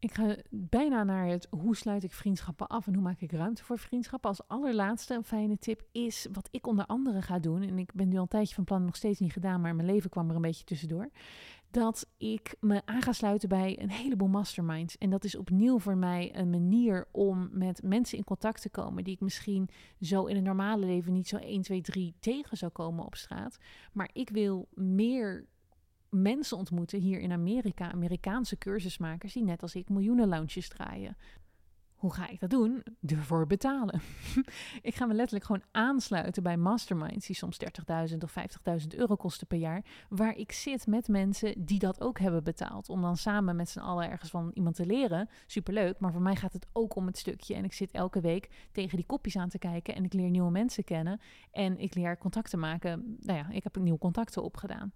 [0.00, 3.64] Ik ga bijna naar het hoe sluit ik vriendschappen af en hoe maak ik ruimte
[3.64, 4.30] voor vriendschappen.
[4.30, 7.62] Als allerlaatste een fijne tip is wat ik onder andere ga doen.
[7.62, 9.88] En ik ben nu al een tijdje van plan, nog steeds niet gedaan, maar mijn
[9.88, 11.10] leven kwam er een beetje tussendoor.
[11.70, 14.98] Dat ik me aan ga sluiten bij een heleboel masterminds.
[14.98, 19.04] En dat is opnieuw voor mij een manier om met mensen in contact te komen.
[19.04, 19.68] Die ik misschien
[20.00, 23.58] zo in het normale leven niet zo 1, 2, 3 tegen zou komen op straat.
[23.92, 25.46] Maar ik wil meer
[26.10, 31.16] mensen ontmoeten hier in Amerika, Amerikaanse cursusmakers die net als ik miljoenen lounges draaien.
[32.00, 32.82] Hoe ga ik dat doen?
[33.06, 34.00] Ervoor betalen.
[34.82, 37.58] ik ga me letterlijk gewoon aansluiten bij masterminds die soms
[38.10, 38.34] 30.000 of
[38.80, 39.84] 50.000 euro kosten per jaar.
[40.08, 42.88] Waar ik zit met mensen die dat ook hebben betaald.
[42.88, 45.28] Om dan samen met z'n allen ergens van iemand te leren.
[45.46, 45.98] Superleuk.
[45.98, 47.54] Maar voor mij gaat het ook om het stukje.
[47.54, 49.94] En ik zit elke week tegen die kopjes aan te kijken.
[49.94, 51.20] En ik leer nieuwe mensen kennen.
[51.50, 53.16] En ik leer contacten maken.
[53.20, 54.92] Nou ja, ik heb nieuwe contacten opgedaan.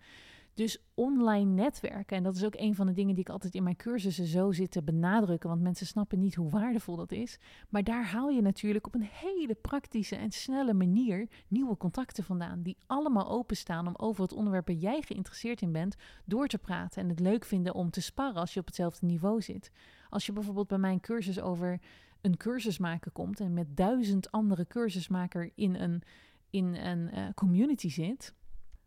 [0.54, 3.62] Dus online netwerken, en dat is ook een van de dingen die ik altijd in
[3.62, 7.38] mijn cursussen zo zit te benadrukken, want mensen snappen niet hoe waardevol dat is.
[7.68, 12.62] Maar daar haal je natuurlijk op een hele praktische en snelle manier nieuwe contacten vandaan,
[12.62, 17.02] die allemaal openstaan om over het onderwerp waar jij geïnteresseerd in bent door te praten
[17.02, 19.70] en het leuk vinden om te sparren als je op hetzelfde niveau zit.
[20.08, 21.80] Als je bijvoorbeeld bij mijn cursus over
[22.20, 26.02] een cursus maken komt en met duizend andere cursusmaker in een,
[26.50, 28.34] in een uh, community zit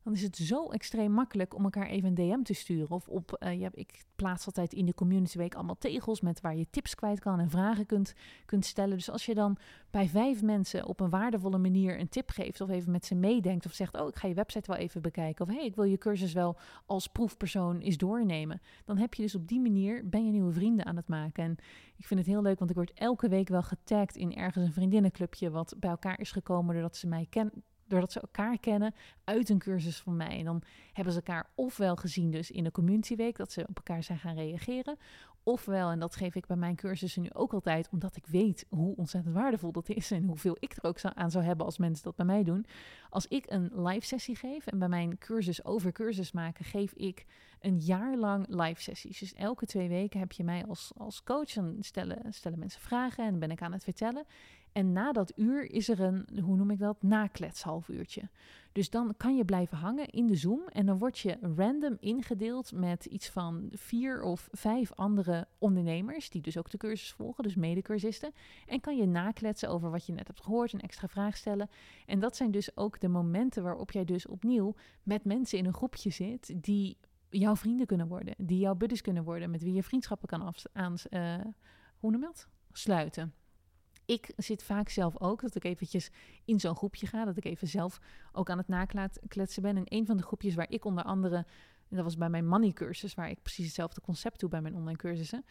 [0.08, 2.89] dan is het zo extreem makkelijk om elkaar even een DM te sturen.
[2.89, 6.56] Of op, uh, ja, ik plaats altijd in de Community Week allemaal tegels met waar
[6.56, 8.13] je tips kwijt kan en vragen kunt,
[8.46, 8.98] kunt stellen.
[8.98, 9.58] Dus als je dan
[9.91, 13.65] bij vijf mensen op een waardevolle manier een tip geeft of even met ze meedenkt
[13.65, 15.98] of zegt, oh ik ga je website wel even bekijken of hey, ik wil je
[15.98, 18.62] cursus wel als proefpersoon eens doornemen.
[18.86, 21.43] Dan heb je dus op die manier, ben je nieuwe vrienden aan het maken.
[21.43, 21.56] En
[21.98, 24.74] ik vind het heel leuk, want ik word elke week wel getagd in ergens een
[24.74, 29.50] vriendinnenclubje wat bij elkaar is gekomen doordat ze mij kennen doordat ze elkaar kennen uit
[29.50, 30.38] een cursus van mij.
[30.38, 30.62] En dan
[30.93, 34.19] hebben ze elkaar ofwel gezien dus in de community week, dat ze op elkaar zijn
[34.19, 34.97] gaan reageren.
[35.43, 38.95] Ofwel, en dat geef ik bij mijn cursussen nu ook altijd, omdat ik weet hoe
[38.95, 42.15] ontzettend waardevol dat is en hoeveel ik er ook aan zou hebben als mensen dat
[42.15, 42.65] bij mij doen.
[43.10, 47.26] Als ik een live sessie geef en bij mijn cursus over cursus maken, geef ik
[47.60, 49.19] een jaar lang live sessies.
[49.19, 51.54] Dus elke twee weken heb je mij als, als coach.
[51.54, 54.26] Dan stellen, stellen mensen vragen en ben ik aan het vertellen.
[54.78, 58.30] En na dat uur is er een, hoe noem ik dat, naklets half uurtje.
[58.72, 62.72] Dus dan kan je blijven hangen in de Zoom en dan word je random ingedeeld
[62.72, 67.56] met iets van vier of vijf andere ondernemers, die dus ook de cursus volgen, dus
[67.56, 68.32] medecursisten.
[68.66, 71.70] En kan je nakletsen over wat je net hebt gehoord, een extra vraag stellen.
[72.06, 75.74] En dat zijn dus ook de momenten waarop jij dus opnieuw met mensen in een
[75.74, 76.98] groepje zit die
[77.30, 80.63] jouw vrienden kunnen worden, die jouw buddies kunnen worden, met wie je vriendschappen kan af,
[80.74, 81.36] uh,
[82.00, 82.48] hoe noem je dat?
[82.72, 83.34] Sluiten
[84.08, 86.10] ik zit vaak zelf ook, dat ik eventjes
[86.46, 88.00] in zo'n groepje ga, dat ik even zelf
[88.32, 89.78] ook aan het nakletsen ben.
[89.78, 91.46] En een van de groepjes waar ik onder andere,
[91.89, 94.98] dat was bij mijn money cursus, waar ik precies hetzelfde concept doe bij mijn online
[94.98, 95.46] cursussen,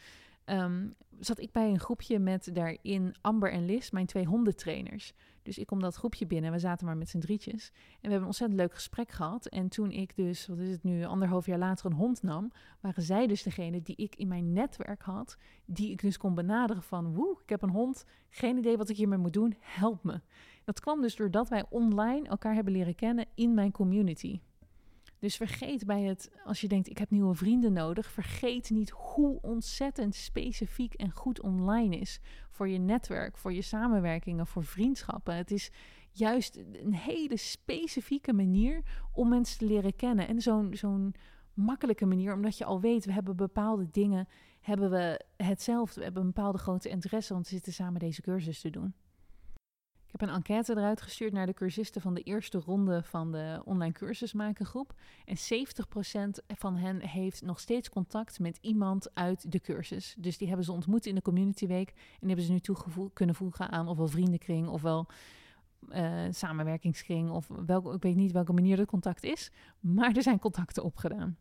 [0.47, 5.13] um, zat ik bij een groepje met daarin Amber en Liz, mijn twee hondentrainers.
[5.43, 7.71] Dus ik kom dat groepje binnen, we zaten maar met z'n drietjes.
[7.75, 9.47] En we hebben een ontzettend leuk gesprek gehad.
[9.47, 13.03] En toen ik dus, wat is het nu, anderhalf jaar later een hond nam, waren
[13.03, 17.15] zij dus degene die ik in mijn netwerk had, die ik dus kon benaderen van,
[17.15, 20.21] woe, ik heb een hond, geen idee wat ik hiermee moet doen, help me.
[20.65, 24.41] Dat kwam dus doordat wij online elkaar hebben leren kennen in mijn community.
[25.27, 29.39] Dus vergeet bij het, als je denkt ik heb nieuwe vrienden nodig, vergeet niet hoe
[29.43, 35.37] ontzettend specifiek en goed online is voor je netwerk, voor je samenwerkingen, voor vriendschappen.
[35.37, 35.71] Het is
[36.11, 40.29] juist een hele specifieke manier om mensen te leren kennen.
[40.29, 41.15] En zo'n zo'n
[41.55, 44.29] makkelijke manier, omdat je al weet, we hebben bepaalde dingen,
[44.61, 48.61] hebben we hetzelfde, we hebben een bepaalde grote interesse, want we zitten samen deze cursus
[48.61, 48.95] te doen.
[50.16, 53.92] Heb een enquête eruit gestuurd naar de cursisten van de eerste ronde van de online
[53.92, 54.94] cursusmaken groep.
[55.24, 60.14] En 70% van hen heeft nog steeds contact met iemand uit de cursus.
[60.18, 61.88] Dus die hebben ze ontmoet in de community week.
[61.88, 65.07] En die hebben ze nu toe kunnen voegen aan ofwel vriendenkring ofwel
[65.88, 67.31] uh, samenwerkingskring.
[67.31, 69.50] Of welke, ik weet niet welke manier dat contact is.
[69.81, 71.37] Maar er zijn contacten opgedaan.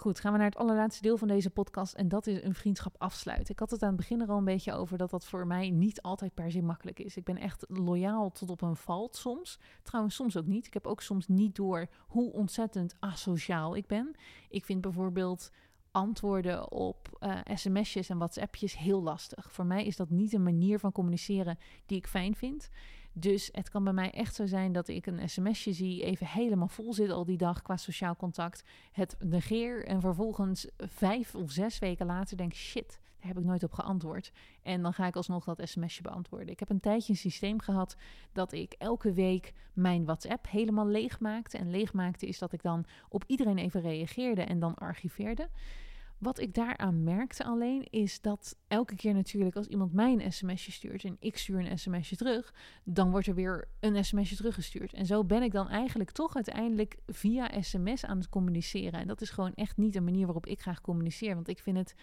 [0.00, 2.94] Goed, gaan we naar het allerlaatste deel van deze podcast en dat is een vriendschap
[2.98, 3.52] afsluiten.
[3.52, 5.70] Ik had het aan het begin er al een beetje over dat dat voor mij
[5.70, 7.16] niet altijd per se makkelijk is.
[7.16, 9.58] Ik ben echt loyaal tot op een valt soms.
[9.82, 10.66] Trouwens, soms ook niet.
[10.66, 14.14] Ik heb ook soms niet door hoe ontzettend asociaal ik ben.
[14.48, 15.50] Ik vind bijvoorbeeld
[15.90, 19.52] antwoorden op uh, sms'jes en whatsappjes heel lastig.
[19.52, 22.70] Voor mij is dat niet een manier van communiceren die ik fijn vind.
[23.12, 26.68] Dus het kan bij mij echt zo zijn dat ik een sms'je zie, even helemaal
[26.68, 31.78] vol zit al die dag qua sociaal contact, het negeer en vervolgens vijf of zes
[31.78, 34.32] weken later denk shit, daar heb ik nooit op geantwoord.
[34.62, 36.48] En dan ga ik alsnog dat sms'je beantwoorden.
[36.48, 37.96] Ik heb een tijdje een systeem gehad
[38.32, 41.58] dat ik elke week mijn WhatsApp helemaal leeg maakte.
[41.58, 45.48] En leeg maakte is dat ik dan op iedereen even reageerde en dan archiveerde.
[46.20, 50.72] Wat ik daaraan merkte alleen is dat elke keer natuurlijk als iemand mij een sms'je
[50.72, 52.54] stuurt en ik stuur een sms'je terug,
[52.84, 54.92] dan wordt er weer een sms'je teruggestuurd.
[54.92, 59.00] En zo ben ik dan eigenlijk toch uiteindelijk via sms aan het communiceren.
[59.00, 61.34] En dat is gewoon echt niet een manier waarop ik graag communiceer.
[61.34, 61.94] Want ik vind het,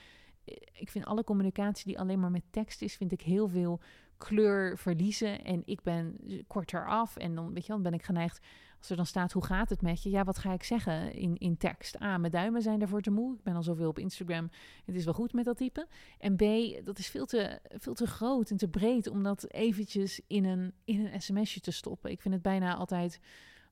[0.73, 3.81] ik vind alle communicatie die alleen maar met tekst is, vind ik heel veel
[4.17, 5.43] kleur verliezen.
[5.43, 8.45] En ik ben korter af en dan, weet je wel, ben ik geneigd
[8.77, 10.09] Als er dan staat, hoe gaat het met je?
[10.09, 12.01] Ja, wat ga ik zeggen in, in tekst?
[12.01, 13.35] A, mijn duimen zijn daarvoor te moe.
[13.35, 14.49] Ik ben al zoveel op Instagram.
[14.85, 15.87] Het is wel goed met dat type.
[16.19, 16.41] En B,
[16.85, 20.73] dat is veel te, veel te groot en te breed om dat eventjes in een,
[20.83, 22.11] in een sms'je te stoppen.
[22.11, 23.19] Ik vind het bijna altijd,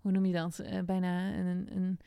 [0.02, 0.60] hoe noem je dat?
[0.60, 2.00] Uh, bijna een, een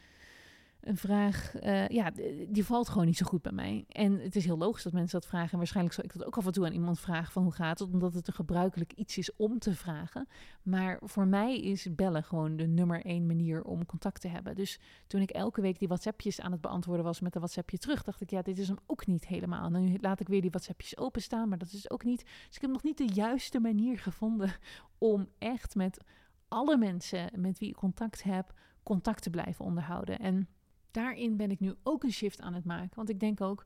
[0.81, 2.11] een vraag, uh, ja,
[2.49, 3.85] die valt gewoon niet zo goed bij mij.
[3.89, 5.53] En het is heel logisch dat mensen dat vragen.
[5.53, 7.79] En waarschijnlijk zal ik dat ook af en toe aan iemand vragen van hoe gaat
[7.79, 10.29] het, omdat het een gebruikelijk iets is om te vragen.
[10.63, 14.55] Maar voor mij is bellen gewoon de nummer één manier om contact te hebben.
[14.55, 18.03] Dus toen ik elke week die WhatsAppjes aan het beantwoorden was met een WhatsAppje terug,
[18.03, 19.71] dacht ik, ja, dit is hem ook niet helemaal.
[19.71, 22.25] Nu laat ik weer die WhatsAppjes openstaan, maar dat is ook niet.
[22.47, 24.53] Dus ik heb nog niet de juiste manier gevonden
[24.99, 26.01] om echt met
[26.49, 30.19] alle mensen met wie ik contact heb, contact te blijven onderhouden.
[30.19, 30.49] En
[30.91, 32.97] daarin ben ik nu ook een shift aan het maken.
[32.97, 33.65] Want ik denk ook,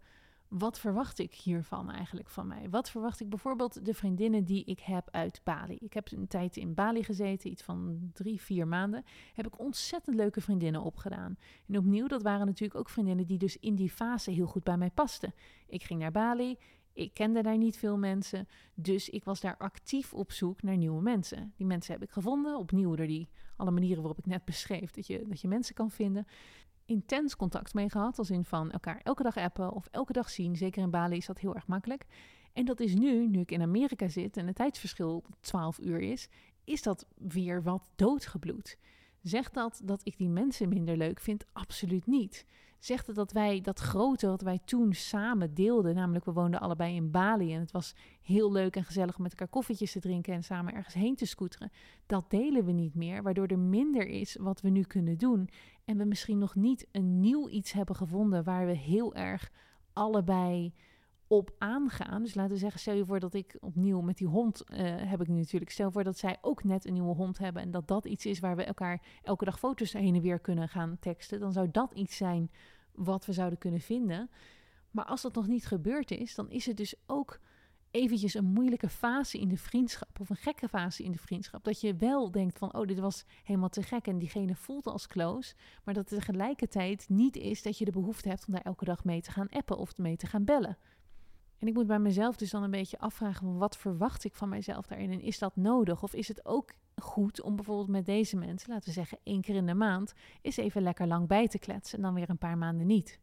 [0.52, 2.70] wat verwacht ik hiervan eigenlijk van mij?
[2.70, 5.76] Wat verwacht ik bijvoorbeeld de vriendinnen die ik heb uit Bali?
[5.80, 9.04] Ik heb een tijd in Bali gezeten, iets van drie, vier maanden.
[9.35, 11.37] Heb ik ontzettend leuke vriendinnen opgedaan.
[11.68, 14.76] En opnieuw, dat waren natuurlijk ook vriendinnen die dus in die fase heel goed bij
[14.76, 15.35] mij pasten.
[15.66, 16.58] Ik ging naar Bali,
[16.92, 21.02] ik kende daar niet veel mensen, dus ik was daar actief op zoek naar nieuwe
[21.02, 21.52] mensen.
[21.56, 25.06] Die mensen heb ik gevonden, opnieuw door die alle manieren waarop ik net beschreef, dat
[25.06, 26.26] je, dat je mensen kan vinden
[26.84, 28.18] intens contact mee gehad.
[28.18, 30.56] Als in van elkaar elke dag appen of elke dag zien.
[30.56, 32.06] Zeker in Bali is dat heel erg makkelijk.
[32.52, 36.28] En dat is nu, nu ik in Amerika zit en het tijdsverschil 12 uur is,
[36.64, 38.78] is dat weer wat doodgebloed.
[39.22, 41.44] Zegt dat dat ik die mensen minder leuk vind?
[41.52, 42.44] Absoluut niet
[42.84, 46.94] zegt het dat wij dat grote wat wij toen samen deelden, namelijk we woonden allebei
[46.94, 50.34] in Bali en het was heel leuk en gezellig om met elkaar koffietjes te drinken
[50.34, 51.72] en samen ergens heen te scooteren,
[52.06, 55.48] dat delen we niet meer, waardoor er minder is wat we nu kunnen doen
[55.84, 59.50] en we misschien nog niet een nieuw iets hebben gevonden waar we heel erg
[59.92, 60.72] allebei
[61.32, 62.22] op aangaan.
[62.22, 65.20] Dus laten we zeggen, stel je voor dat ik opnieuw met die hond uh, heb
[65.20, 65.70] ik nu natuurlijk.
[65.70, 68.38] Stel voor dat zij ook net een nieuwe hond hebben en dat dat iets is
[68.38, 71.40] waar we elkaar elke dag foto's heen en weer kunnen gaan teksten.
[71.40, 72.50] Dan zou dat iets zijn
[72.94, 74.30] wat we zouden kunnen vinden.
[74.90, 77.40] Maar als dat nog niet gebeurd is, dan is het dus ook
[77.90, 81.64] eventjes een moeilijke fase in de vriendschap of een gekke fase in de vriendschap.
[81.64, 85.06] Dat je wel denkt van, oh, dit was helemaal te gek en diegene voelt als
[85.06, 88.84] close, maar dat het tegelijkertijd niet is dat je de behoefte hebt om daar elke
[88.84, 90.78] dag mee te gaan appen of mee te gaan bellen.
[91.62, 94.87] En ik moet bij mezelf dus dan een beetje afvragen, wat verwacht ik van mijzelf
[94.87, 96.03] daarin en is dat nodig?
[96.03, 99.55] Of is het ook goed om bijvoorbeeld met deze mensen, laten we zeggen één keer
[99.55, 102.59] in de maand, eens even lekker lang bij te kletsen en dan weer een paar
[102.59, 103.20] maanden niet.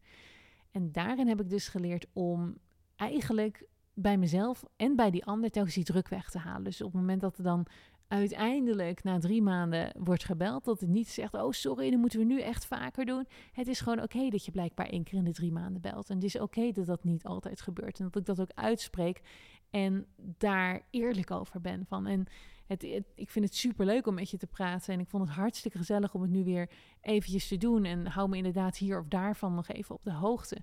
[0.72, 2.58] En daarin heb ik dus geleerd om
[2.96, 6.64] eigenlijk bij mezelf en bij die ander telkens die druk weg te halen.
[6.64, 7.66] Dus op het moment dat er dan
[8.10, 12.26] uiteindelijk na drie maanden wordt gebeld, dat het niet zegt, oh sorry, dan moeten we
[12.26, 13.28] nu echt vaker doen.
[13.52, 16.10] Het is gewoon oké dat je blijkbaar één keer in de drie maanden belt.
[16.10, 18.00] En het is oké dat dat niet altijd gebeurt.
[18.00, 19.22] En dat ik dat ook uitspreek
[19.70, 22.08] en daar eerlijk over ben van.
[22.08, 22.26] En
[22.68, 22.84] het,
[23.16, 24.94] ik vind het super leuk om met je te praten.
[24.94, 26.70] En ik vond het hartstikke gezellig om het nu weer
[27.02, 27.86] eventjes te doen.
[27.86, 30.62] En hou me inderdaad hier of daarvan nog even op de hoogte.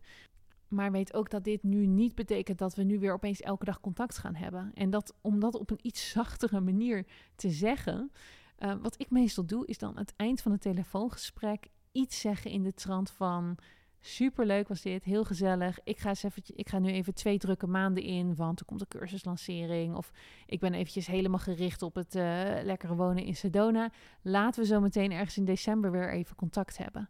[0.68, 3.80] Maar weet ook dat dit nu niet betekent dat we nu weer opeens elke dag
[3.80, 4.70] contact gaan hebben.
[4.74, 8.10] En dat om dat op een iets zachtere manier te zeggen.
[8.58, 12.50] Uh, wat ik meestal doe, is dan aan het eind van het telefoongesprek iets zeggen
[12.50, 13.58] in de trant van.
[14.00, 15.78] Super leuk was dit, heel gezellig.
[15.84, 18.88] Ik ga, eens ik ga nu even twee drukke maanden in, want er komt een
[18.88, 19.94] cursuslancering.
[19.94, 20.10] Of
[20.46, 22.22] ik ben eventjes helemaal gericht op het uh,
[22.62, 23.90] lekkere wonen in Sedona.
[24.22, 27.08] Laten we zo meteen ergens in december weer even contact hebben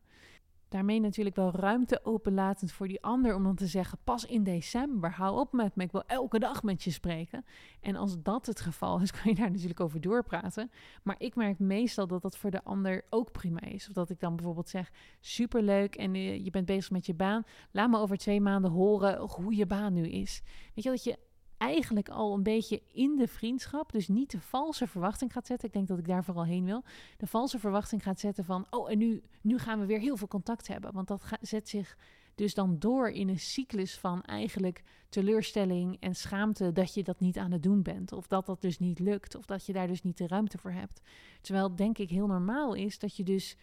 [0.69, 5.11] daarmee natuurlijk wel ruimte openlatend voor die ander om dan te zeggen: pas in december,
[5.13, 7.45] hou op met me, ik wil elke dag met je spreken.
[7.81, 10.71] En als dat het geval is, kan je daar natuurlijk over doorpraten.
[11.03, 13.89] Maar ik merk meestal dat dat voor de ander ook prima is.
[13.89, 17.45] Of dat ik dan bijvoorbeeld zeg: superleuk en eh, je bent bezig met je baan,
[17.71, 20.43] laat me over twee maanden horen hoe je baan nu is.
[20.75, 21.19] Weet je dat je
[21.59, 23.93] eigenlijk al een beetje in de vriendschap.
[23.93, 25.69] Dus niet de valse verwachting gaat zetten.
[25.69, 26.85] Ik denk dat ik daar vooral heen wil.
[27.17, 30.29] De valse verwachting gaat zetten van, oh, en nu, nu gaan we weer heel veel
[30.29, 30.93] contact hebben.
[30.93, 31.97] Want dat zet zich
[32.35, 37.39] dus dan door in een cyclus van eigenlijk teleurstelling en schaamte dat je dat niet
[37.39, 38.13] aan het doen bent.
[38.13, 39.35] Of dat dat dus niet lukt.
[39.35, 41.01] Of dat je daar dus niet de ruimte voor hebt.
[41.41, 43.57] Terwijl denk ik heel normaal is dat je dus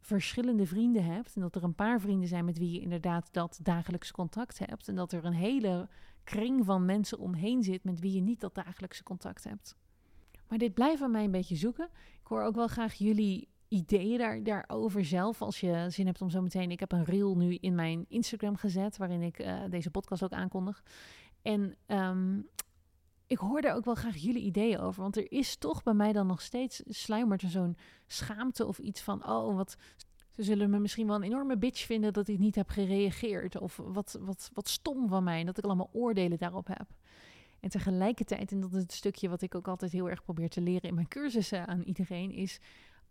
[0.00, 1.34] verschillende vrienden hebt.
[1.34, 4.88] En dat er een paar vrienden zijn met wie je inderdaad dat dagelijks contact hebt.
[4.88, 5.88] En dat er een hele
[6.30, 9.76] kring van mensen omheen zit met wie je niet dat dagelijkse contact hebt.
[10.48, 11.88] Maar dit blijft van mij een beetje zoeken.
[12.20, 15.42] Ik hoor ook wel graag jullie ideeën daar, daarover zelf.
[15.42, 16.70] Als je zin hebt om zo meteen.
[16.70, 18.96] Ik heb een reel nu in mijn Instagram gezet.
[18.96, 20.82] waarin ik uh, deze podcast ook aankondig.
[21.42, 22.48] En um,
[23.26, 25.02] ik hoor daar ook wel graag jullie ideeën over.
[25.02, 29.02] Want er is toch bij mij dan nog steeds sluimert er zo'n schaamte of iets
[29.02, 29.28] van.
[29.28, 29.76] Oh, wat
[30.40, 33.60] ze zullen me misschien wel een enorme bitch vinden dat ik niet heb gereageerd.
[33.60, 36.86] Of wat, wat, wat stom van mij, dat ik allemaal oordelen daarop heb.
[37.60, 40.60] En tegelijkertijd, en dat is het stukje wat ik ook altijd heel erg probeer te
[40.60, 42.60] leren in mijn cursussen aan iedereen, is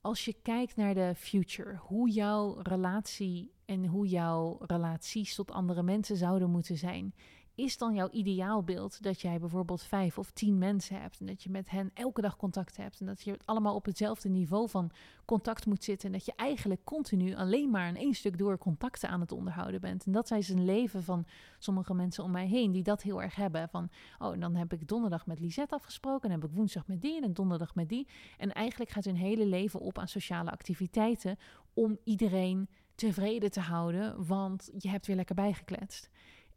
[0.02, 5.84] als je kijkt naar de future, hoe jouw relatie en hoe jouw relaties tot andere
[5.84, 7.14] mensen zouden moeten zijn,
[7.60, 11.50] is dan jouw ideaalbeeld dat jij bijvoorbeeld vijf of tien mensen hebt en dat je
[11.50, 14.92] met hen elke dag contact hebt en dat je allemaal op hetzelfde niveau van
[15.26, 19.10] contact moet zitten en dat je eigenlijk continu alleen maar in één stuk door contacten
[19.10, 20.06] aan het onderhouden bent.
[20.06, 21.26] En dat zijn een leven van
[21.58, 23.70] sommige mensen om mij heen die dat heel erg hebben.
[23.70, 23.90] Van,
[24.20, 27.22] oh, en dan heb ik donderdag met Lisette afgesproken, en heb ik woensdag met die
[27.22, 28.08] en donderdag met die.
[28.38, 31.38] En eigenlijk gaat hun hele leven op aan sociale activiteiten
[31.74, 36.10] om iedereen tevreden te houden, want je hebt weer lekker bijgekletst.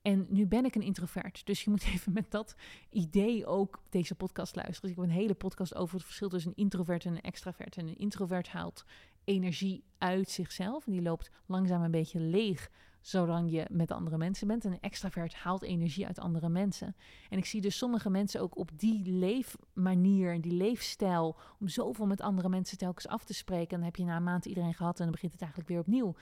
[0.03, 1.47] En nu ben ik een introvert.
[1.47, 2.55] Dus je moet even met dat
[2.91, 4.81] idee ook deze podcast luisteren.
[4.81, 7.77] Dus ik heb een hele podcast over het verschil tussen een introvert en een extravert.
[7.77, 8.85] En een introvert haalt
[9.25, 10.87] energie uit zichzelf.
[10.87, 12.71] En die loopt langzaam een beetje leeg
[13.03, 14.65] zolang je met andere mensen bent.
[14.65, 16.97] En een extravert haalt energie uit andere mensen.
[17.31, 22.07] En ik zie dus sommige mensen ook op die leefmanier en die leefstijl, om zoveel
[22.07, 23.69] met andere mensen telkens af te spreken.
[23.69, 25.81] En dan heb je na een maand iedereen gehad en dan begint het eigenlijk weer
[25.81, 26.15] opnieuw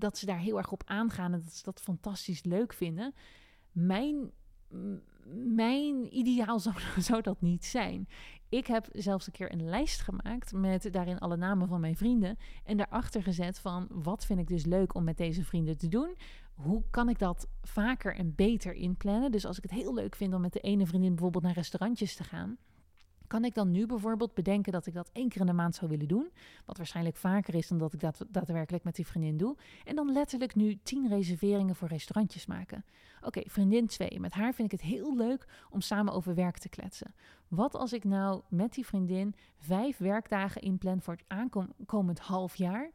[0.00, 3.14] dat ze daar heel erg op aangaan en dat ze dat fantastisch leuk vinden.
[3.72, 4.30] Mijn,
[5.34, 8.08] mijn ideaal zou, zou dat niet zijn.
[8.48, 12.36] Ik heb zelfs een keer een lijst gemaakt met daarin alle namen van mijn vrienden.
[12.64, 16.16] En daarachter gezet van wat vind ik dus leuk om met deze vrienden te doen.
[16.54, 19.30] Hoe kan ik dat vaker en beter inplannen?
[19.30, 22.14] Dus als ik het heel leuk vind om met de ene vriendin bijvoorbeeld naar restaurantjes
[22.16, 22.58] te gaan
[23.30, 25.90] kan ik dan nu bijvoorbeeld bedenken dat ik dat één keer in de maand zou
[25.90, 26.30] willen doen?
[26.66, 29.56] Wat waarschijnlijk vaker is dan dat ik dat daadwerkelijk met die vriendin doe.
[29.84, 32.84] En dan letterlijk nu tien reserveringen voor restaurantjes maken.
[33.22, 34.20] Oké, vriendin 2.
[34.20, 37.14] Met haar vind ik het heel leuk om samen over werk te kletsen.
[37.48, 42.90] Wat als ik nou met die vriendin vijf werkdagen inplan voor het aankomend half jaar?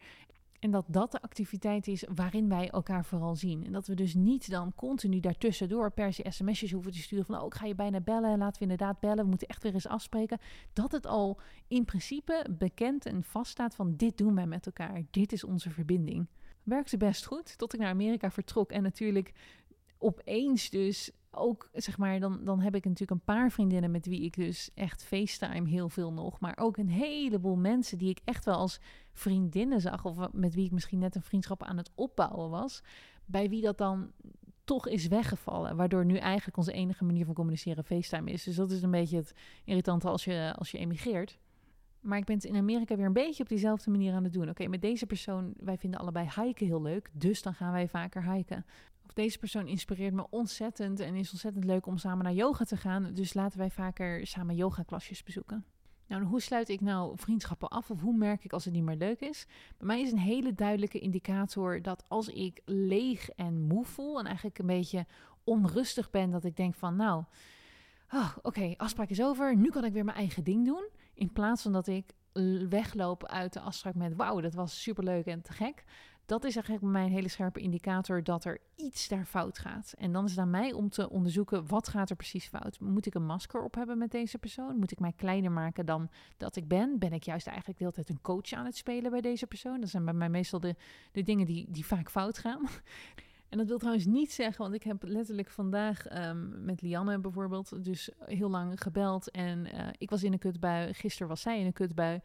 [0.65, 3.65] En dat dat de activiteit is waarin wij elkaar vooral zien.
[3.65, 7.39] En dat we dus niet dan continu daartussendoor per se sms'jes hoeven te sturen van...
[7.39, 9.87] oh, ik ga je bijna bellen, laten we inderdaad bellen, we moeten echt weer eens
[9.87, 10.39] afspreken.
[10.73, 15.03] Dat het al in principe bekend en vaststaat van dit doen wij met elkaar.
[15.11, 16.27] Dit is onze verbinding.
[16.63, 19.33] Werkte best goed, tot ik naar Amerika vertrok en natuurlijk
[19.97, 24.21] opeens dus ook, zeg maar, dan, dan heb ik natuurlijk een paar vriendinnen met wie
[24.21, 26.39] ik dus echt FaceTime heel veel nog.
[26.39, 28.79] Maar ook een heleboel mensen die ik echt wel als
[29.13, 30.05] vriendinnen zag.
[30.05, 32.83] Of met wie ik misschien net een vriendschap aan het opbouwen was.
[33.25, 34.11] Bij wie dat dan
[34.63, 35.75] toch is weggevallen.
[35.75, 38.43] Waardoor nu eigenlijk onze enige manier van communiceren FaceTime is.
[38.43, 39.33] Dus dat is een beetje het
[39.63, 41.39] irritante als je, als je emigreert.
[41.99, 44.49] Maar ik ben het in Amerika weer een beetje op diezelfde manier aan het doen.
[44.49, 47.09] Oké, met deze persoon, wij vinden allebei hiken heel leuk.
[47.13, 48.65] Dus dan gaan wij vaker hiken.
[49.13, 53.13] Deze persoon inspireert me ontzettend en is ontzettend leuk om samen naar yoga te gaan.
[53.13, 55.65] Dus laten wij vaker samen yoga-klasjes bezoeken.
[56.07, 58.95] Nou, hoe sluit ik nou vriendschappen af of hoe merk ik als het niet meer
[58.95, 59.45] leuk is?
[59.77, 64.25] Bij mij is een hele duidelijke indicator dat als ik leeg en moe voel en
[64.25, 65.05] eigenlijk een beetje
[65.43, 67.23] onrustig ben, dat ik denk van nou,
[68.13, 70.89] oh, oké, afspraak is over, nu kan ik weer mijn eigen ding doen.
[71.13, 72.13] In plaats van dat ik
[72.69, 75.83] wegloop uit de afspraak met wauw, dat was superleuk en te gek
[76.25, 79.93] dat is eigenlijk bij mij een hele scherpe indicator dat er iets daar fout gaat.
[79.97, 82.79] En dan is het aan mij om te onderzoeken wat gaat er precies fout.
[82.79, 84.77] Moet ik een masker op hebben met deze persoon?
[84.77, 86.99] Moet ik mij kleiner maken dan dat ik ben?
[86.99, 89.79] Ben ik juist eigenlijk de hele tijd een coach aan het spelen bij deze persoon?
[89.79, 90.75] Dat zijn bij mij meestal de,
[91.11, 92.61] de dingen die, die vaak fout gaan.
[93.49, 97.83] En dat wil trouwens niet zeggen, want ik heb letterlijk vandaag um, met Lianne bijvoorbeeld
[97.83, 99.31] dus heel lang gebeld.
[99.31, 102.19] En uh, ik was in een kutbui, gisteren was zij in een kutbui.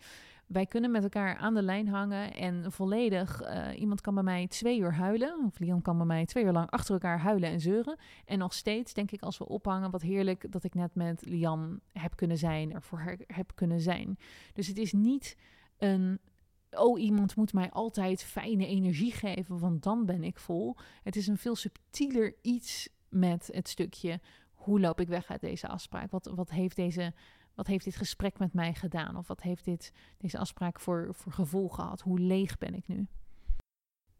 [0.53, 3.43] Wij kunnen met elkaar aan de lijn hangen en volledig.
[3.43, 5.45] Uh, iemand kan bij mij twee uur huilen.
[5.47, 7.99] Of Lian kan bij mij twee uur lang achter elkaar huilen en zeuren.
[8.25, 11.81] En nog steeds denk ik als we ophangen, wat heerlijk dat ik net met Lian
[11.93, 14.19] heb kunnen zijn, er voor haar heb kunnen zijn.
[14.53, 15.37] Dus het is niet
[15.79, 16.19] een
[16.71, 20.77] oh, iemand moet mij altijd fijne energie geven, want dan ben ik vol.
[21.03, 24.21] Het is een veel subtieler iets met het stukje
[24.61, 26.11] hoe loop ik weg uit deze afspraak?
[26.11, 27.13] Wat, wat, heeft, deze,
[27.61, 29.17] wat heeft dit gesprek met mij gedaan?
[29.17, 32.01] Of wat heeft dit, deze afspraak voor, voor gevoel gehad?
[32.01, 33.07] Hoe leeg ben ik nu?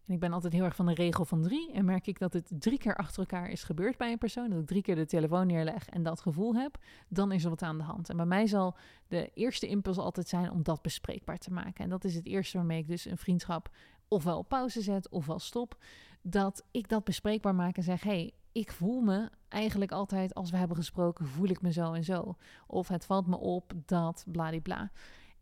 [0.07, 1.73] En ik ben altijd heel erg van de regel van drie.
[1.73, 4.61] En merk ik dat het drie keer achter elkaar is gebeurd bij een persoon, dat
[4.61, 6.79] ik drie keer de telefoon neerleg en dat gevoel heb,
[7.09, 8.11] dan is er wat aan de hand.
[8.11, 8.77] En bij mij zal
[9.09, 11.85] de eerste impuls altijd zijn om dat bespreekbaar te maken.
[11.85, 13.71] En dat is het eerste waarmee ik dus een vriendschap
[14.09, 15.77] ofwel op pauze zet ofwel stop.
[16.23, 20.57] Dat ik dat bespreekbaar maak en zeg: hey, ik voel me eigenlijk altijd als we
[20.57, 22.37] hebben gesproken, voel ik me zo en zo.
[22.67, 24.91] Of het valt me op dat bladibla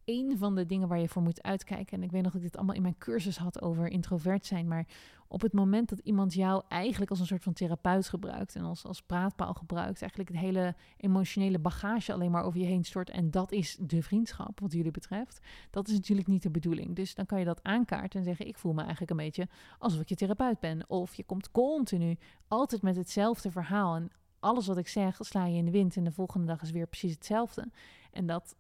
[0.09, 1.97] een van de dingen waar je voor moet uitkijken.
[1.97, 4.69] En ik weet nog dat ik dit allemaal in mijn cursus had over introvert zijn.
[4.69, 4.87] Maar
[5.29, 8.85] op het moment dat iemand jou eigenlijk als een soort van therapeut gebruikt en als,
[8.85, 13.11] als praatpaal gebruikt, eigenlijk het hele emotionele bagage alleen maar over je heen stort.
[13.11, 15.47] En dat is de vriendschap wat jullie betreft.
[15.71, 16.97] Dat is natuurlijk niet de bedoeling.
[16.97, 19.49] Dus dan kan je dat aankaarten en zeggen: Ik voel me eigenlijk een beetje
[19.79, 20.91] alsof ik je therapeut ben.
[20.91, 23.97] Of je komt continu altijd met hetzelfde verhaal.
[23.97, 25.97] En alles wat ik zeg, sla je in de wind.
[25.97, 27.71] En de volgende dag is weer precies hetzelfde.
[28.13, 28.57] En dat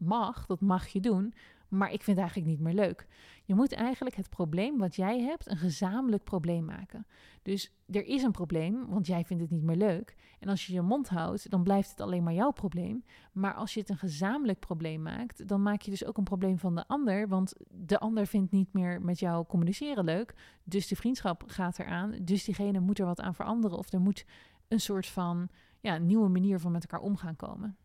[0.00, 1.34] mag, dat mag je doen.
[1.68, 3.06] maar ik vind het eigenlijk niet meer leuk.
[3.44, 7.06] Je moet eigenlijk het probleem wat jij hebt een gezamenlijk probleem maken.
[7.42, 10.16] Dus er is een probleem, want jij vindt het niet meer leuk.
[10.38, 13.04] En als je je mond houdt, dan blijft het alleen maar jouw probleem.
[13.32, 16.58] Maar als je het een gezamenlijk probleem maakt, dan maak je dus ook een probleem
[16.58, 17.28] van de ander.
[17.28, 20.34] Want de ander vindt niet meer met jou communiceren leuk.
[20.64, 22.14] Dus de vriendschap gaat eraan.
[22.22, 23.78] Dus diegene moet er wat aan veranderen.
[23.78, 24.24] Of er moet
[24.68, 25.48] een soort van
[25.80, 27.76] ja, nieuwe manier van met elkaar omgaan komen.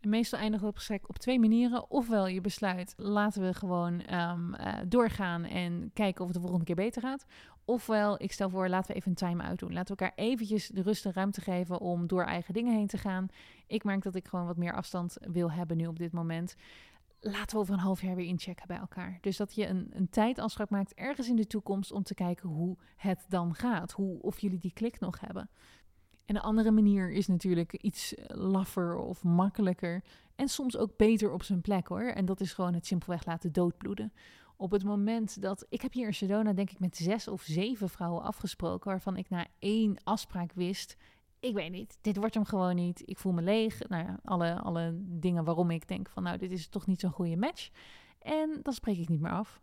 [0.00, 1.90] En meestal eindigen we het gesprek op twee manieren.
[1.90, 6.64] Ofwel je besluit, laten we gewoon ehm, eh, doorgaan en kijken of het de volgende
[6.64, 7.26] keer beter gaat.
[7.64, 9.72] Ofwel, ik stel voor, laten we even een time-out doen.
[9.72, 12.98] Laten we elkaar eventjes de rust en ruimte geven om door eigen dingen heen te
[12.98, 13.28] gaan.
[13.66, 16.56] Ik merk dat ik gewoon wat meer afstand wil hebben nu op dit moment.
[17.20, 19.18] Laten we over een half jaar weer inchecken bij elkaar.
[19.20, 22.76] Dus dat je een, een tijdafspraak maakt ergens in de toekomst om te kijken hoe
[22.96, 23.92] het dan gaat.
[23.92, 25.50] Hoe, of jullie die klik nog hebben.
[26.26, 30.02] En de andere manier is natuurlijk iets laffer of makkelijker.
[30.34, 32.02] En soms ook beter op zijn plek hoor.
[32.02, 34.12] En dat is gewoon het simpelweg laten doodbloeden.
[34.56, 35.66] Op het moment dat.
[35.68, 38.90] Ik heb hier in Sedona, denk ik, met zes of zeven vrouwen afgesproken.
[38.90, 40.96] Waarvan ik na één afspraak wist.
[41.40, 43.02] Ik weet niet, dit wordt hem gewoon niet.
[43.04, 43.88] Ik voel me leeg.
[43.88, 47.10] Nou ja, alle, alle dingen waarom ik denk van nou, dit is toch niet zo'n
[47.10, 47.70] goede match.
[48.18, 49.60] En dan spreek ik niet meer af.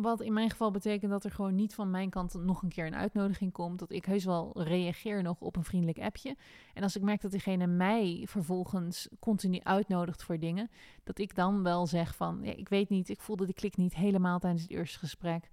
[0.00, 2.86] Wat in mijn geval betekent dat er gewoon niet van mijn kant nog een keer
[2.86, 3.78] een uitnodiging komt.
[3.78, 6.36] Dat ik heus wel reageer nog op een vriendelijk appje.
[6.74, 10.70] En als ik merk dat diegene mij vervolgens continu uitnodigt voor dingen.
[11.04, 13.94] Dat ik dan wel zeg van, ja, ik weet niet, ik voelde die klik niet
[13.94, 15.50] helemaal tijdens het eerste gesprek.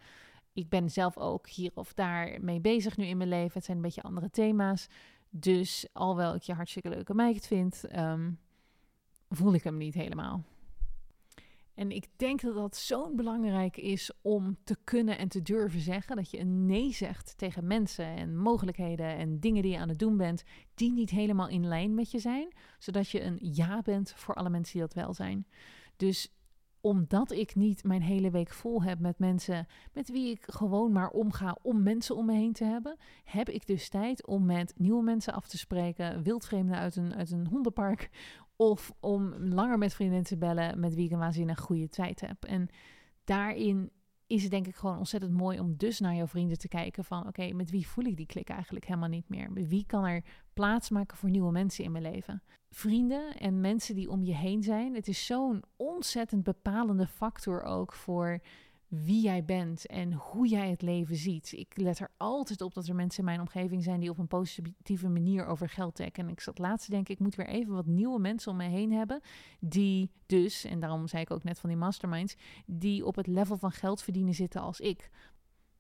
[0.53, 3.53] Ik ben zelf ook hier of daar mee bezig nu in mijn leven.
[3.53, 4.87] Het zijn een beetje andere thema's.
[5.29, 8.39] Dus alhoewel ik je hartstikke leuke meid vind, um,
[9.29, 10.43] voel ik hem niet helemaal.
[11.78, 16.15] En ik denk dat dat zo belangrijk is om te kunnen en te durven zeggen.
[16.15, 19.99] Dat je een nee zegt tegen mensen en mogelijkheden en dingen die je aan het
[19.99, 22.53] doen bent, die niet helemaal in lijn met je zijn.
[22.80, 25.47] Zodat je een ja bent voor alle mensen die dat wel zijn.
[25.95, 26.32] Dus
[26.82, 31.09] omdat ik niet mijn hele week vol heb met mensen met wie ik gewoon maar
[31.09, 35.03] omga om mensen om me heen te hebben, heb ik dus tijd om met nieuwe
[35.03, 38.09] mensen af te spreken, wildvreemden uit een, uit een hondenpark,
[38.58, 42.45] of om langer met vriendinnen te bellen met wie ik een waanzinnig goede tijd heb.
[42.45, 42.70] En
[43.24, 43.91] daarin
[44.28, 47.28] is het denk ik gewoon ontzettend mooi om dus naar jouw vrienden te kijken van
[47.28, 49.51] oké, met wie voel ik die klik eigenlijk helemaal niet meer?
[49.51, 52.43] Met wie kan er plaats maken voor nieuwe mensen in mijn leven?
[52.70, 57.93] Vrienden en mensen die om je heen zijn, het is zo'n ontzettend bepalende factor ook
[57.93, 58.41] voor
[58.88, 61.51] wie jij bent en hoe jij het leven ziet.
[61.51, 64.27] Ik let er altijd op dat er mensen in mijn omgeving zijn die op een
[64.27, 66.25] positieve manier over geld denken.
[66.25, 68.91] En ik zat laatst denk ik moet weer even wat nieuwe mensen om me heen
[68.91, 69.21] hebben
[69.59, 72.35] die dus, en daarom zei ik ook net van die masterminds,
[72.65, 75.09] die op het level van geld verdienen zitten als ik.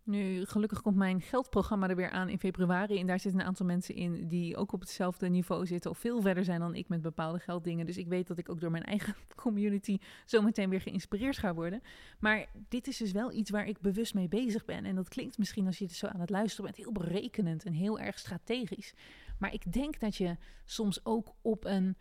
[0.07, 2.99] Nu, gelukkig komt mijn geldprogramma er weer aan in februari.
[2.99, 5.91] En daar zitten een aantal mensen in die ook op hetzelfde niveau zitten.
[5.91, 7.85] Of veel verder zijn dan ik met bepaalde gelddingen.
[7.85, 11.81] Dus ik weet dat ik ook door mijn eigen community zometeen weer geïnspireerd ga worden.
[12.19, 14.85] Maar dit is dus wel iets waar ik bewust mee bezig ben.
[14.85, 17.73] En dat klinkt misschien als je het zo aan het luisteren bent heel berekenend en
[17.73, 18.93] heel erg strategisch.
[19.39, 21.95] Maar ik denk dat je soms ook op een.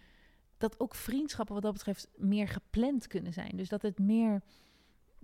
[0.58, 3.56] Dat ook vriendschappen wat dat betreft meer gepland kunnen zijn.
[3.56, 4.42] Dus dat het meer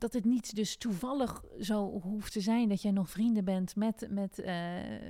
[0.02, 4.06] dat het niet dus toevallig zo hoeft te zijn dat jij nog vrienden bent met,
[4.10, 4.54] met uh,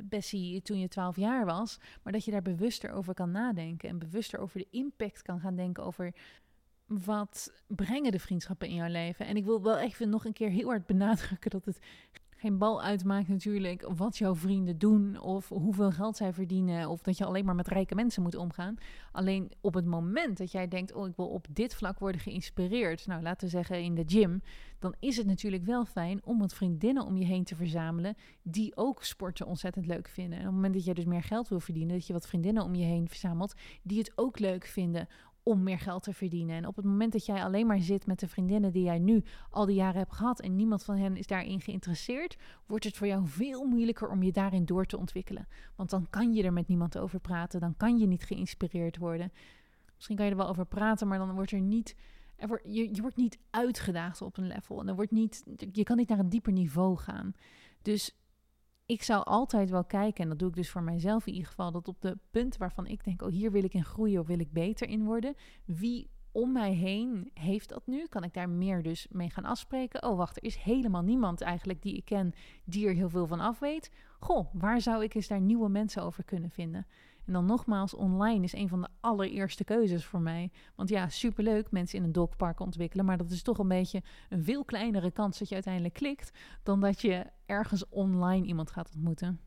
[0.05, 1.79] Bessie toen je 12 jaar was.
[2.03, 5.57] Maar dat je daar bewuster over kan nadenken en bewuster over de impact kan gaan
[5.57, 6.15] denken over
[6.87, 9.27] wat brengen de vriendschappen in jouw leven.
[9.27, 11.79] En ik wil wel even nog een keer heel hard benadrukken dat het
[12.43, 17.19] geen bal uitmaakt natuurlijk wat jouw vrienden doen of hoeveel geld zij verdienen of dat
[17.19, 18.77] je alleen maar met rijke mensen moet omgaan.
[19.13, 23.07] Alleen op het moment dat jij denkt, oh ik wil op dit vlak worden geïnspireerd,
[23.07, 24.43] nou laten we zeggen in de gym,
[24.79, 28.77] dan is het natuurlijk wel fijn om wat vriendinnen om je heen te verzamelen die
[28.77, 30.39] ook sporten ontzettend leuk vinden.
[30.39, 32.65] En op het moment dat jij dus meer geld wil verdienen, dat je wat vriendinnen
[32.65, 35.09] om je heen verzamelt die het ook leuk vinden
[35.43, 36.57] om meer geld te verdienen.
[36.57, 39.25] En op het moment dat jij alleen maar zit met de vriendinnen die jij nu
[39.51, 42.37] al die jaren hebt gehad en niemand van hen is daarin geïnteresseerd,
[42.67, 45.49] wordt het voor jou veel moeilijker om je daarin door te ontwikkelen.
[45.77, 49.33] Want dan kan je er met niemand over praten, dan kan je niet geïnspireerd worden.
[49.95, 51.97] Misschien kan je er wel over praten, maar dan wordt er niet.
[52.37, 54.81] Er wordt, je, wordt niet uitgedaagd op een level.
[54.81, 57.35] En er wordt niet, je kan niet naar een dieper niveau gaan.
[57.83, 58.17] Dus
[58.87, 61.73] ik zou altijd wel kijken, en dat doe ik dus voor mijzelf in ieder geval,
[61.73, 64.41] dat op de punten waarvan ik denk, oh hier wil ik in groeien of wil
[64.41, 68.07] ik beter in worden, wie om mij heen heeft dat nu?
[68.07, 70.03] Kan ik daar meer dus mee gaan afspreken?
[70.03, 72.33] Oh, wacht, er is helemaal niemand eigenlijk die ik ken
[72.65, 73.91] die er heel veel van af weet.
[74.21, 76.87] Goh, waar zou ik eens daar nieuwe mensen over kunnen vinden?
[77.27, 80.51] En dan nogmaals, online is een van de allereerste keuzes voor mij.
[80.75, 84.45] Want ja, superleuk mensen in een dogpark ontwikkelen, maar dat is toch een beetje een
[84.45, 86.31] veel kleinere kans dat je uiteindelijk klikt
[86.63, 89.41] dan dat je ergens online iemand gaat ontmoeten.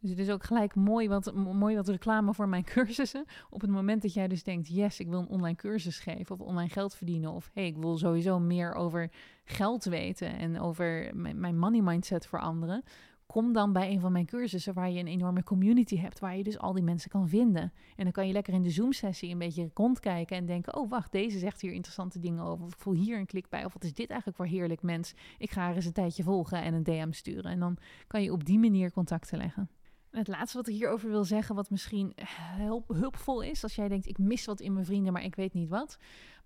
[0.00, 3.24] Dus het is ook gelijk mooi wat, mooi wat reclame voor mijn cursussen.
[3.50, 6.46] Op het moment dat jij dus denkt, yes, ik wil een online cursus geven of
[6.46, 7.32] online geld verdienen.
[7.32, 9.10] Of hey, ik wil sowieso meer over
[9.44, 12.82] geld weten en over mijn money mindset veranderen
[13.30, 16.42] kom dan bij een van mijn cursussen waar je een enorme community hebt, waar je
[16.42, 17.72] dus al die mensen kan vinden.
[17.96, 21.12] En dan kan je lekker in de Zoom-sessie een beetje rondkijken en denken: oh wacht,
[21.12, 22.64] deze zegt hier interessante dingen over.
[22.64, 23.64] Of ik voel hier een klik bij.
[23.64, 25.14] Of wat is dit eigenlijk voor heerlijk mens?
[25.38, 27.50] Ik ga er eens een tijdje volgen en een DM sturen.
[27.50, 27.76] En dan
[28.06, 29.70] kan je op die manier contacten leggen.
[30.10, 32.12] Het laatste wat ik hierover wil zeggen, wat misschien
[32.56, 35.54] hulp, hulpvol is, als jij denkt: ik mis wat in mijn vrienden, maar ik weet
[35.54, 35.98] niet wat.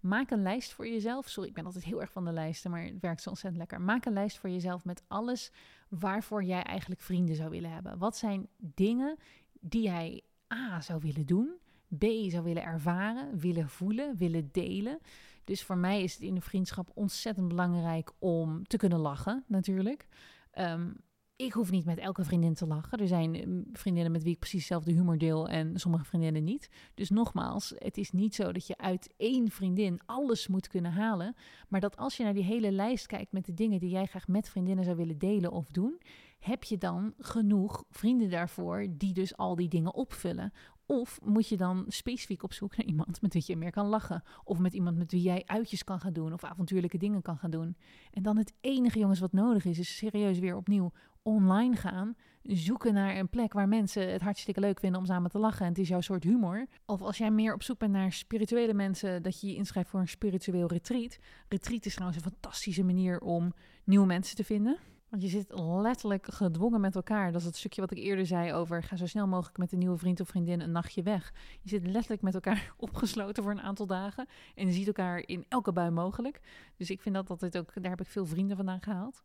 [0.04, 1.28] Maak een lijst voor jezelf.
[1.28, 3.80] Sorry, ik ben altijd heel erg van de lijsten, maar het werkt zo ontzettend lekker.
[3.80, 5.52] Maak een lijst voor jezelf met alles
[5.88, 7.98] waarvoor jij eigenlijk vrienden zou willen hebben.
[7.98, 9.16] Wat zijn dingen
[9.60, 10.22] die jij
[10.54, 11.54] A zou willen doen,
[11.98, 14.98] B zou willen ervaren, willen voelen, willen delen.
[15.44, 20.06] Dus voor mij is het in een vriendschap ontzettend belangrijk om te kunnen lachen, natuurlijk.
[20.50, 20.90] Ehm,
[21.36, 22.98] ik hoef niet met elke vriendin te lachen.
[22.98, 26.68] Er zijn mm, vriendinnen met wie ik precies dezelfde humor deel en sommige vriendinnen niet.
[26.94, 31.34] Dus nogmaals, het is niet zo dat je uit één vriendin alles moet kunnen halen.
[31.68, 34.28] Maar dat als je naar die hele lijst kijkt met de dingen die jij graag
[34.28, 36.00] met vriendinnen zou willen delen of doen,
[36.38, 40.52] heb je dan genoeg vrienden daarvoor die dus al die dingen opvullen?
[40.86, 44.22] Of moet je dan specifiek op zoek naar iemand met wie je meer kan lachen?
[44.44, 47.50] Of met iemand met wie jij uitjes kan gaan doen of avontuurlijke dingen kan gaan
[47.50, 47.76] doen?
[48.10, 50.92] En dan het enige, jongens, wat nodig is, is serieus weer opnieuw
[51.24, 52.14] online gaan.
[52.42, 55.62] Zoeken naar een plek waar mensen het hartstikke leuk vinden om samen te lachen.
[55.64, 56.66] En het is jouw soort humor.
[56.86, 60.00] Of als jij meer op zoek bent naar spirituele mensen, dat je je inschrijft voor
[60.00, 61.18] een spiritueel retreat.
[61.48, 63.52] Retreat is trouwens een fantastische manier om
[63.84, 64.78] nieuwe mensen te vinden.
[65.08, 67.32] Want je zit letterlijk gedwongen met elkaar.
[67.32, 69.78] Dat is het stukje wat ik eerder zei over ga zo snel mogelijk met een
[69.78, 71.32] nieuwe vriend of vriendin een nachtje weg.
[71.60, 74.26] Je zit letterlijk met elkaar opgesloten voor een aantal dagen.
[74.54, 76.40] En je ziet elkaar in elke bui mogelijk.
[76.76, 79.22] Dus ik vind dat altijd ook, daar heb ik veel vrienden vandaan gehaald.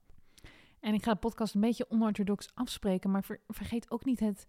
[0.79, 4.45] En ik ga de podcast een beetje onorthodox afspreken, maar vergeet ook niet het,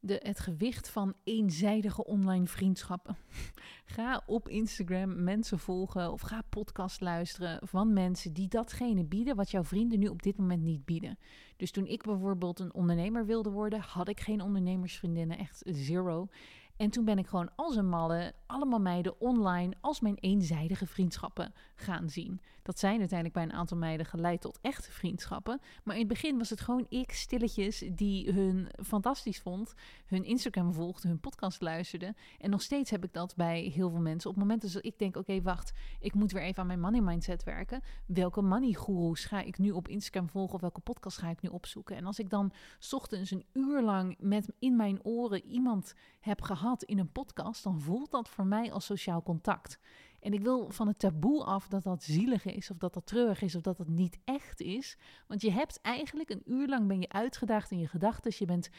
[0.00, 3.16] de, het gewicht van eenzijdige online vriendschappen.
[3.84, 9.50] ga op Instagram mensen volgen of ga podcast luisteren van mensen die datgene bieden wat
[9.50, 11.18] jouw vrienden nu op dit moment niet bieden.
[11.56, 16.28] Dus toen ik bijvoorbeeld een ondernemer wilde worden, had ik geen ondernemersvriendinnen, echt zero.
[16.76, 21.54] En toen ben ik gewoon als een malle allemaal meiden online als mijn eenzijdige vriendschappen
[21.74, 22.40] gaan zien.
[22.62, 25.60] Dat zijn uiteindelijk bij een aantal meiden geleid tot echte vriendschappen.
[25.84, 29.74] Maar in het begin was het gewoon ik, stilletjes, die hun fantastisch vond,
[30.06, 32.14] hun Instagram volgde, hun podcast luisterde.
[32.38, 34.30] En nog steeds heb ik dat bij heel veel mensen.
[34.30, 37.44] Op momenten dat ik denk, oké, wacht, ik moet weer even aan mijn money mindset
[37.44, 37.82] werken.
[38.06, 41.48] Welke money gurus ga ik nu op Instagram volgen of welke podcast ga ik nu
[41.48, 41.96] opzoeken?
[41.96, 42.52] En als ik dan
[42.90, 47.80] ochtends een uur lang met in mijn oren iemand heb gehad in een podcast, dan
[47.80, 49.78] voelt dat voor mij als sociaal contact.
[50.20, 53.42] En ik wil van het taboe af dat dat zielig is, of dat dat treurig
[53.42, 54.98] is, of dat dat niet echt is.
[55.26, 58.32] Want je hebt eigenlijk een uur lang ben je uitgedaagd in je gedachten.
[58.38, 58.70] Je bent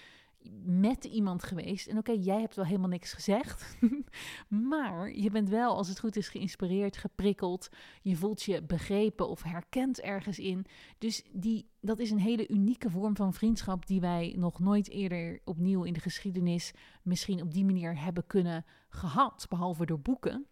[0.64, 1.88] met iemand geweest.
[1.88, 3.78] En oké, jij hebt wel helemaal niks gezegd.
[4.72, 7.70] maar je bent wel, als het goed is, geïnspireerd, geprikkeld.
[8.02, 10.66] Je voelt je begrepen of herkend ergens in.
[10.98, 15.42] Dus die, dat is een hele unieke vorm van vriendschap die wij nog nooit eerder
[15.44, 16.74] opnieuw in de geschiedenis
[17.04, 19.46] misschien op die manier hebben kunnen gehad.
[19.50, 20.46] Behalve door boeken.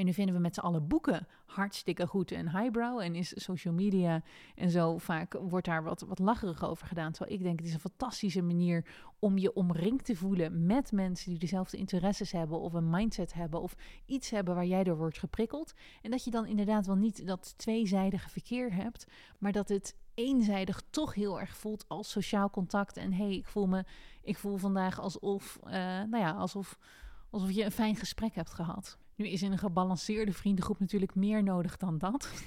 [0.00, 3.00] En nu vinden we met z'n allen boeken hartstikke goed en highbrow.
[3.00, 4.22] En is social media
[4.54, 7.12] en zo vaak wordt daar wat, wat lacherig over gedaan.
[7.12, 8.86] Terwijl ik denk, het is een fantastische manier
[9.18, 12.60] om je omringd te voelen met mensen die dezelfde interesses hebben.
[12.60, 13.60] Of een mindset hebben.
[13.60, 13.74] Of
[14.06, 15.74] iets hebben waar jij door wordt geprikkeld.
[16.02, 19.06] En dat je dan inderdaad wel niet dat tweezijdige verkeer hebt.
[19.38, 22.96] Maar dat het eenzijdig toch heel erg voelt als sociaal contact.
[22.96, 23.84] En hey, ik voel me,
[24.22, 26.78] ik voel vandaag alsof, uh, nou ja, alsof,
[27.30, 28.98] alsof je een fijn gesprek hebt gehad.
[29.20, 32.44] Nu is in een gebalanceerde vriendengroep natuurlijk meer nodig dan dat.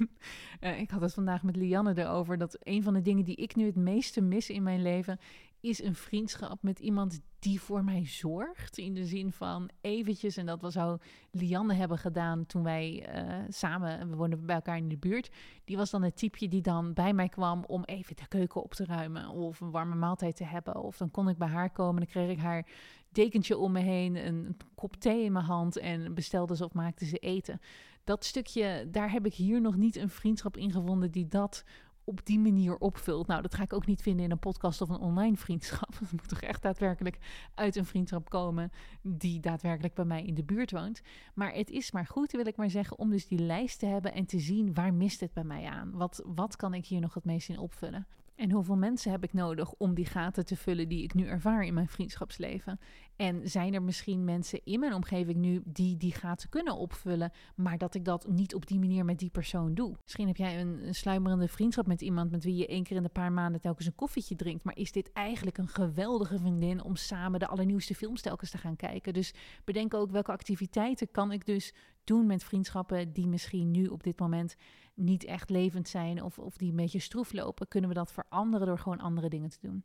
[0.61, 3.55] uh, ik had het vandaag met Lianne erover dat een van de dingen die ik
[3.55, 5.19] nu het meeste mis in mijn leven
[5.59, 8.77] is een vriendschap met iemand die voor mij zorgt.
[8.77, 10.99] In de zin van eventjes, en dat was zou
[11.31, 15.29] Lianne hebben gedaan toen wij uh, samen, we woonden bij elkaar in de buurt.
[15.65, 18.73] Die was dan het typeje die dan bij mij kwam om even de keuken op
[18.73, 20.75] te ruimen of een warme maaltijd te hebben.
[20.75, 22.67] Of dan kon ik bij haar komen en dan kreeg ik haar
[23.15, 27.05] dekentje om me heen, een kop thee in mijn hand en bestelde ze of maakte
[27.05, 27.59] ze eten.
[28.03, 31.63] Dat stukje, daar heb ik hier nog niet een vriendschap in gevonden die dat
[32.03, 33.27] op die manier opvult.
[33.27, 35.93] Nou, dat ga ik ook niet vinden in een podcast of een online vriendschap.
[35.99, 37.17] Het moet toch echt daadwerkelijk
[37.55, 41.01] uit een vriendschap komen die daadwerkelijk bij mij in de buurt woont.
[41.33, 44.13] Maar het is maar goed, wil ik maar zeggen, om dus die lijst te hebben
[44.13, 45.91] en te zien waar mist het bij mij aan.
[45.91, 48.07] Wat, wat kan ik hier nog het meest in opvullen?
[48.35, 51.63] En hoeveel mensen heb ik nodig om die gaten te vullen die ik nu ervaar
[51.63, 52.79] in mijn vriendschapsleven?
[53.15, 57.77] En zijn er misschien mensen in mijn omgeving nu die die gaten kunnen opvullen, maar
[57.77, 59.95] dat ik dat niet op die manier met die persoon doe?
[60.01, 63.09] Misschien heb jij een, sluimerende vriendschap met iemand met wie je één keer in de
[63.09, 67.39] paar maanden telkens een koffietje drinkt, maar is dit eigenlijk een geweldige vriendin om samen
[67.39, 69.13] de allernieuwste films telkens te gaan kijken?
[69.13, 71.73] Dus bedenk ook welke activiteiten kan ik dus
[72.03, 74.55] doen met vriendschappen die misschien nu op dit moment
[74.93, 78.67] niet echt levend zijn of, of die een beetje stroef lopen, kunnen we dat veranderen
[78.67, 79.83] door gewoon andere dingen te doen.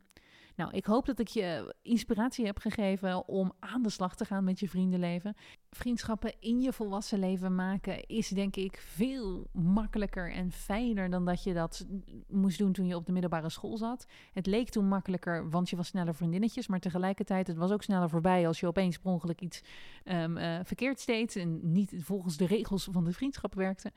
[0.59, 4.43] Nou, ik hoop dat ik je inspiratie heb gegeven om aan de slag te gaan
[4.43, 5.35] met je vriendenleven.
[5.69, 11.43] Vriendschappen in je volwassen leven maken is denk ik veel makkelijker en fijner dan dat
[11.43, 11.87] je dat
[12.27, 14.05] moest doen toen je op de middelbare school zat.
[14.31, 18.09] Het leek toen makkelijker, want je was sneller vriendinnetjes, maar tegelijkertijd het was ook sneller
[18.09, 19.61] voorbij als je opeens per iets
[20.03, 23.91] um, verkeerd deed en niet volgens de regels van de vriendschap werkte.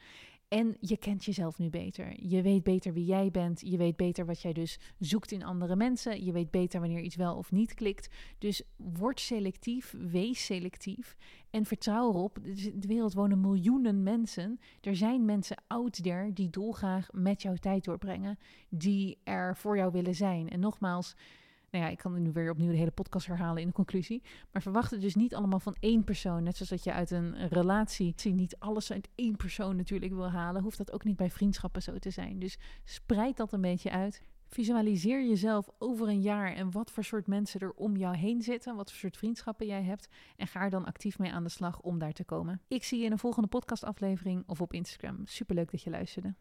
[0.53, 2.27] En je kent jezelf nu beter.
[2.27, 3.61] Je weet beter wie jij bent.
[3.61, 6.25] Je weet beter wat jij dus zoekt in andere mensen.
[6.25, 8.09] Je weet beter wanneer iets wel of niet klikt.
[8.39, 11.17] Dus word selectief, wees selectief
[11.51, 12.39] en vertrouw erop.
[12.75, 14.59] De wereld wonen miljoenen mensen.
[14.81, 18.39] Er zijn mensen out there die dolgraag met jouw tijd doorbrengen.
[18.69, 20.49] Die er voor jou willen zijn.
[20.49, 21.17] En nogmaals,
[21.73, 24.23] nou ja, ik kan nu weer opnieuw de hele podcast herhalen in de conclusie.
[24.51, 26.43] Maar verwacht het dus niet allemaal van één persoon.
[26.43, 30.63] Net zoals dat je uit een relatie niet alles uit één persoon natuurlijk wil halen,
[30.63, 32.39] hoeft dat ook niet bij vriendschappen zo te zijn.
[32.39, 34.23] Dus spreid dat een beetje uit.
[34.47, 38.77] Visualiseer jezelf over een jaar en wat voor soort mensen er om jou heen zitten,
[38.77, 41.81] wat voor soort vriendschappen jij hebt en ga er dan actief mee aan de slag
[41.81, 42.61] om daar te komen.
[42.69, 45.21] Ik zie je in een volgende podcastaflevering of op Instagram.
[45.25, 46.35] Superleuk dat je luisterde.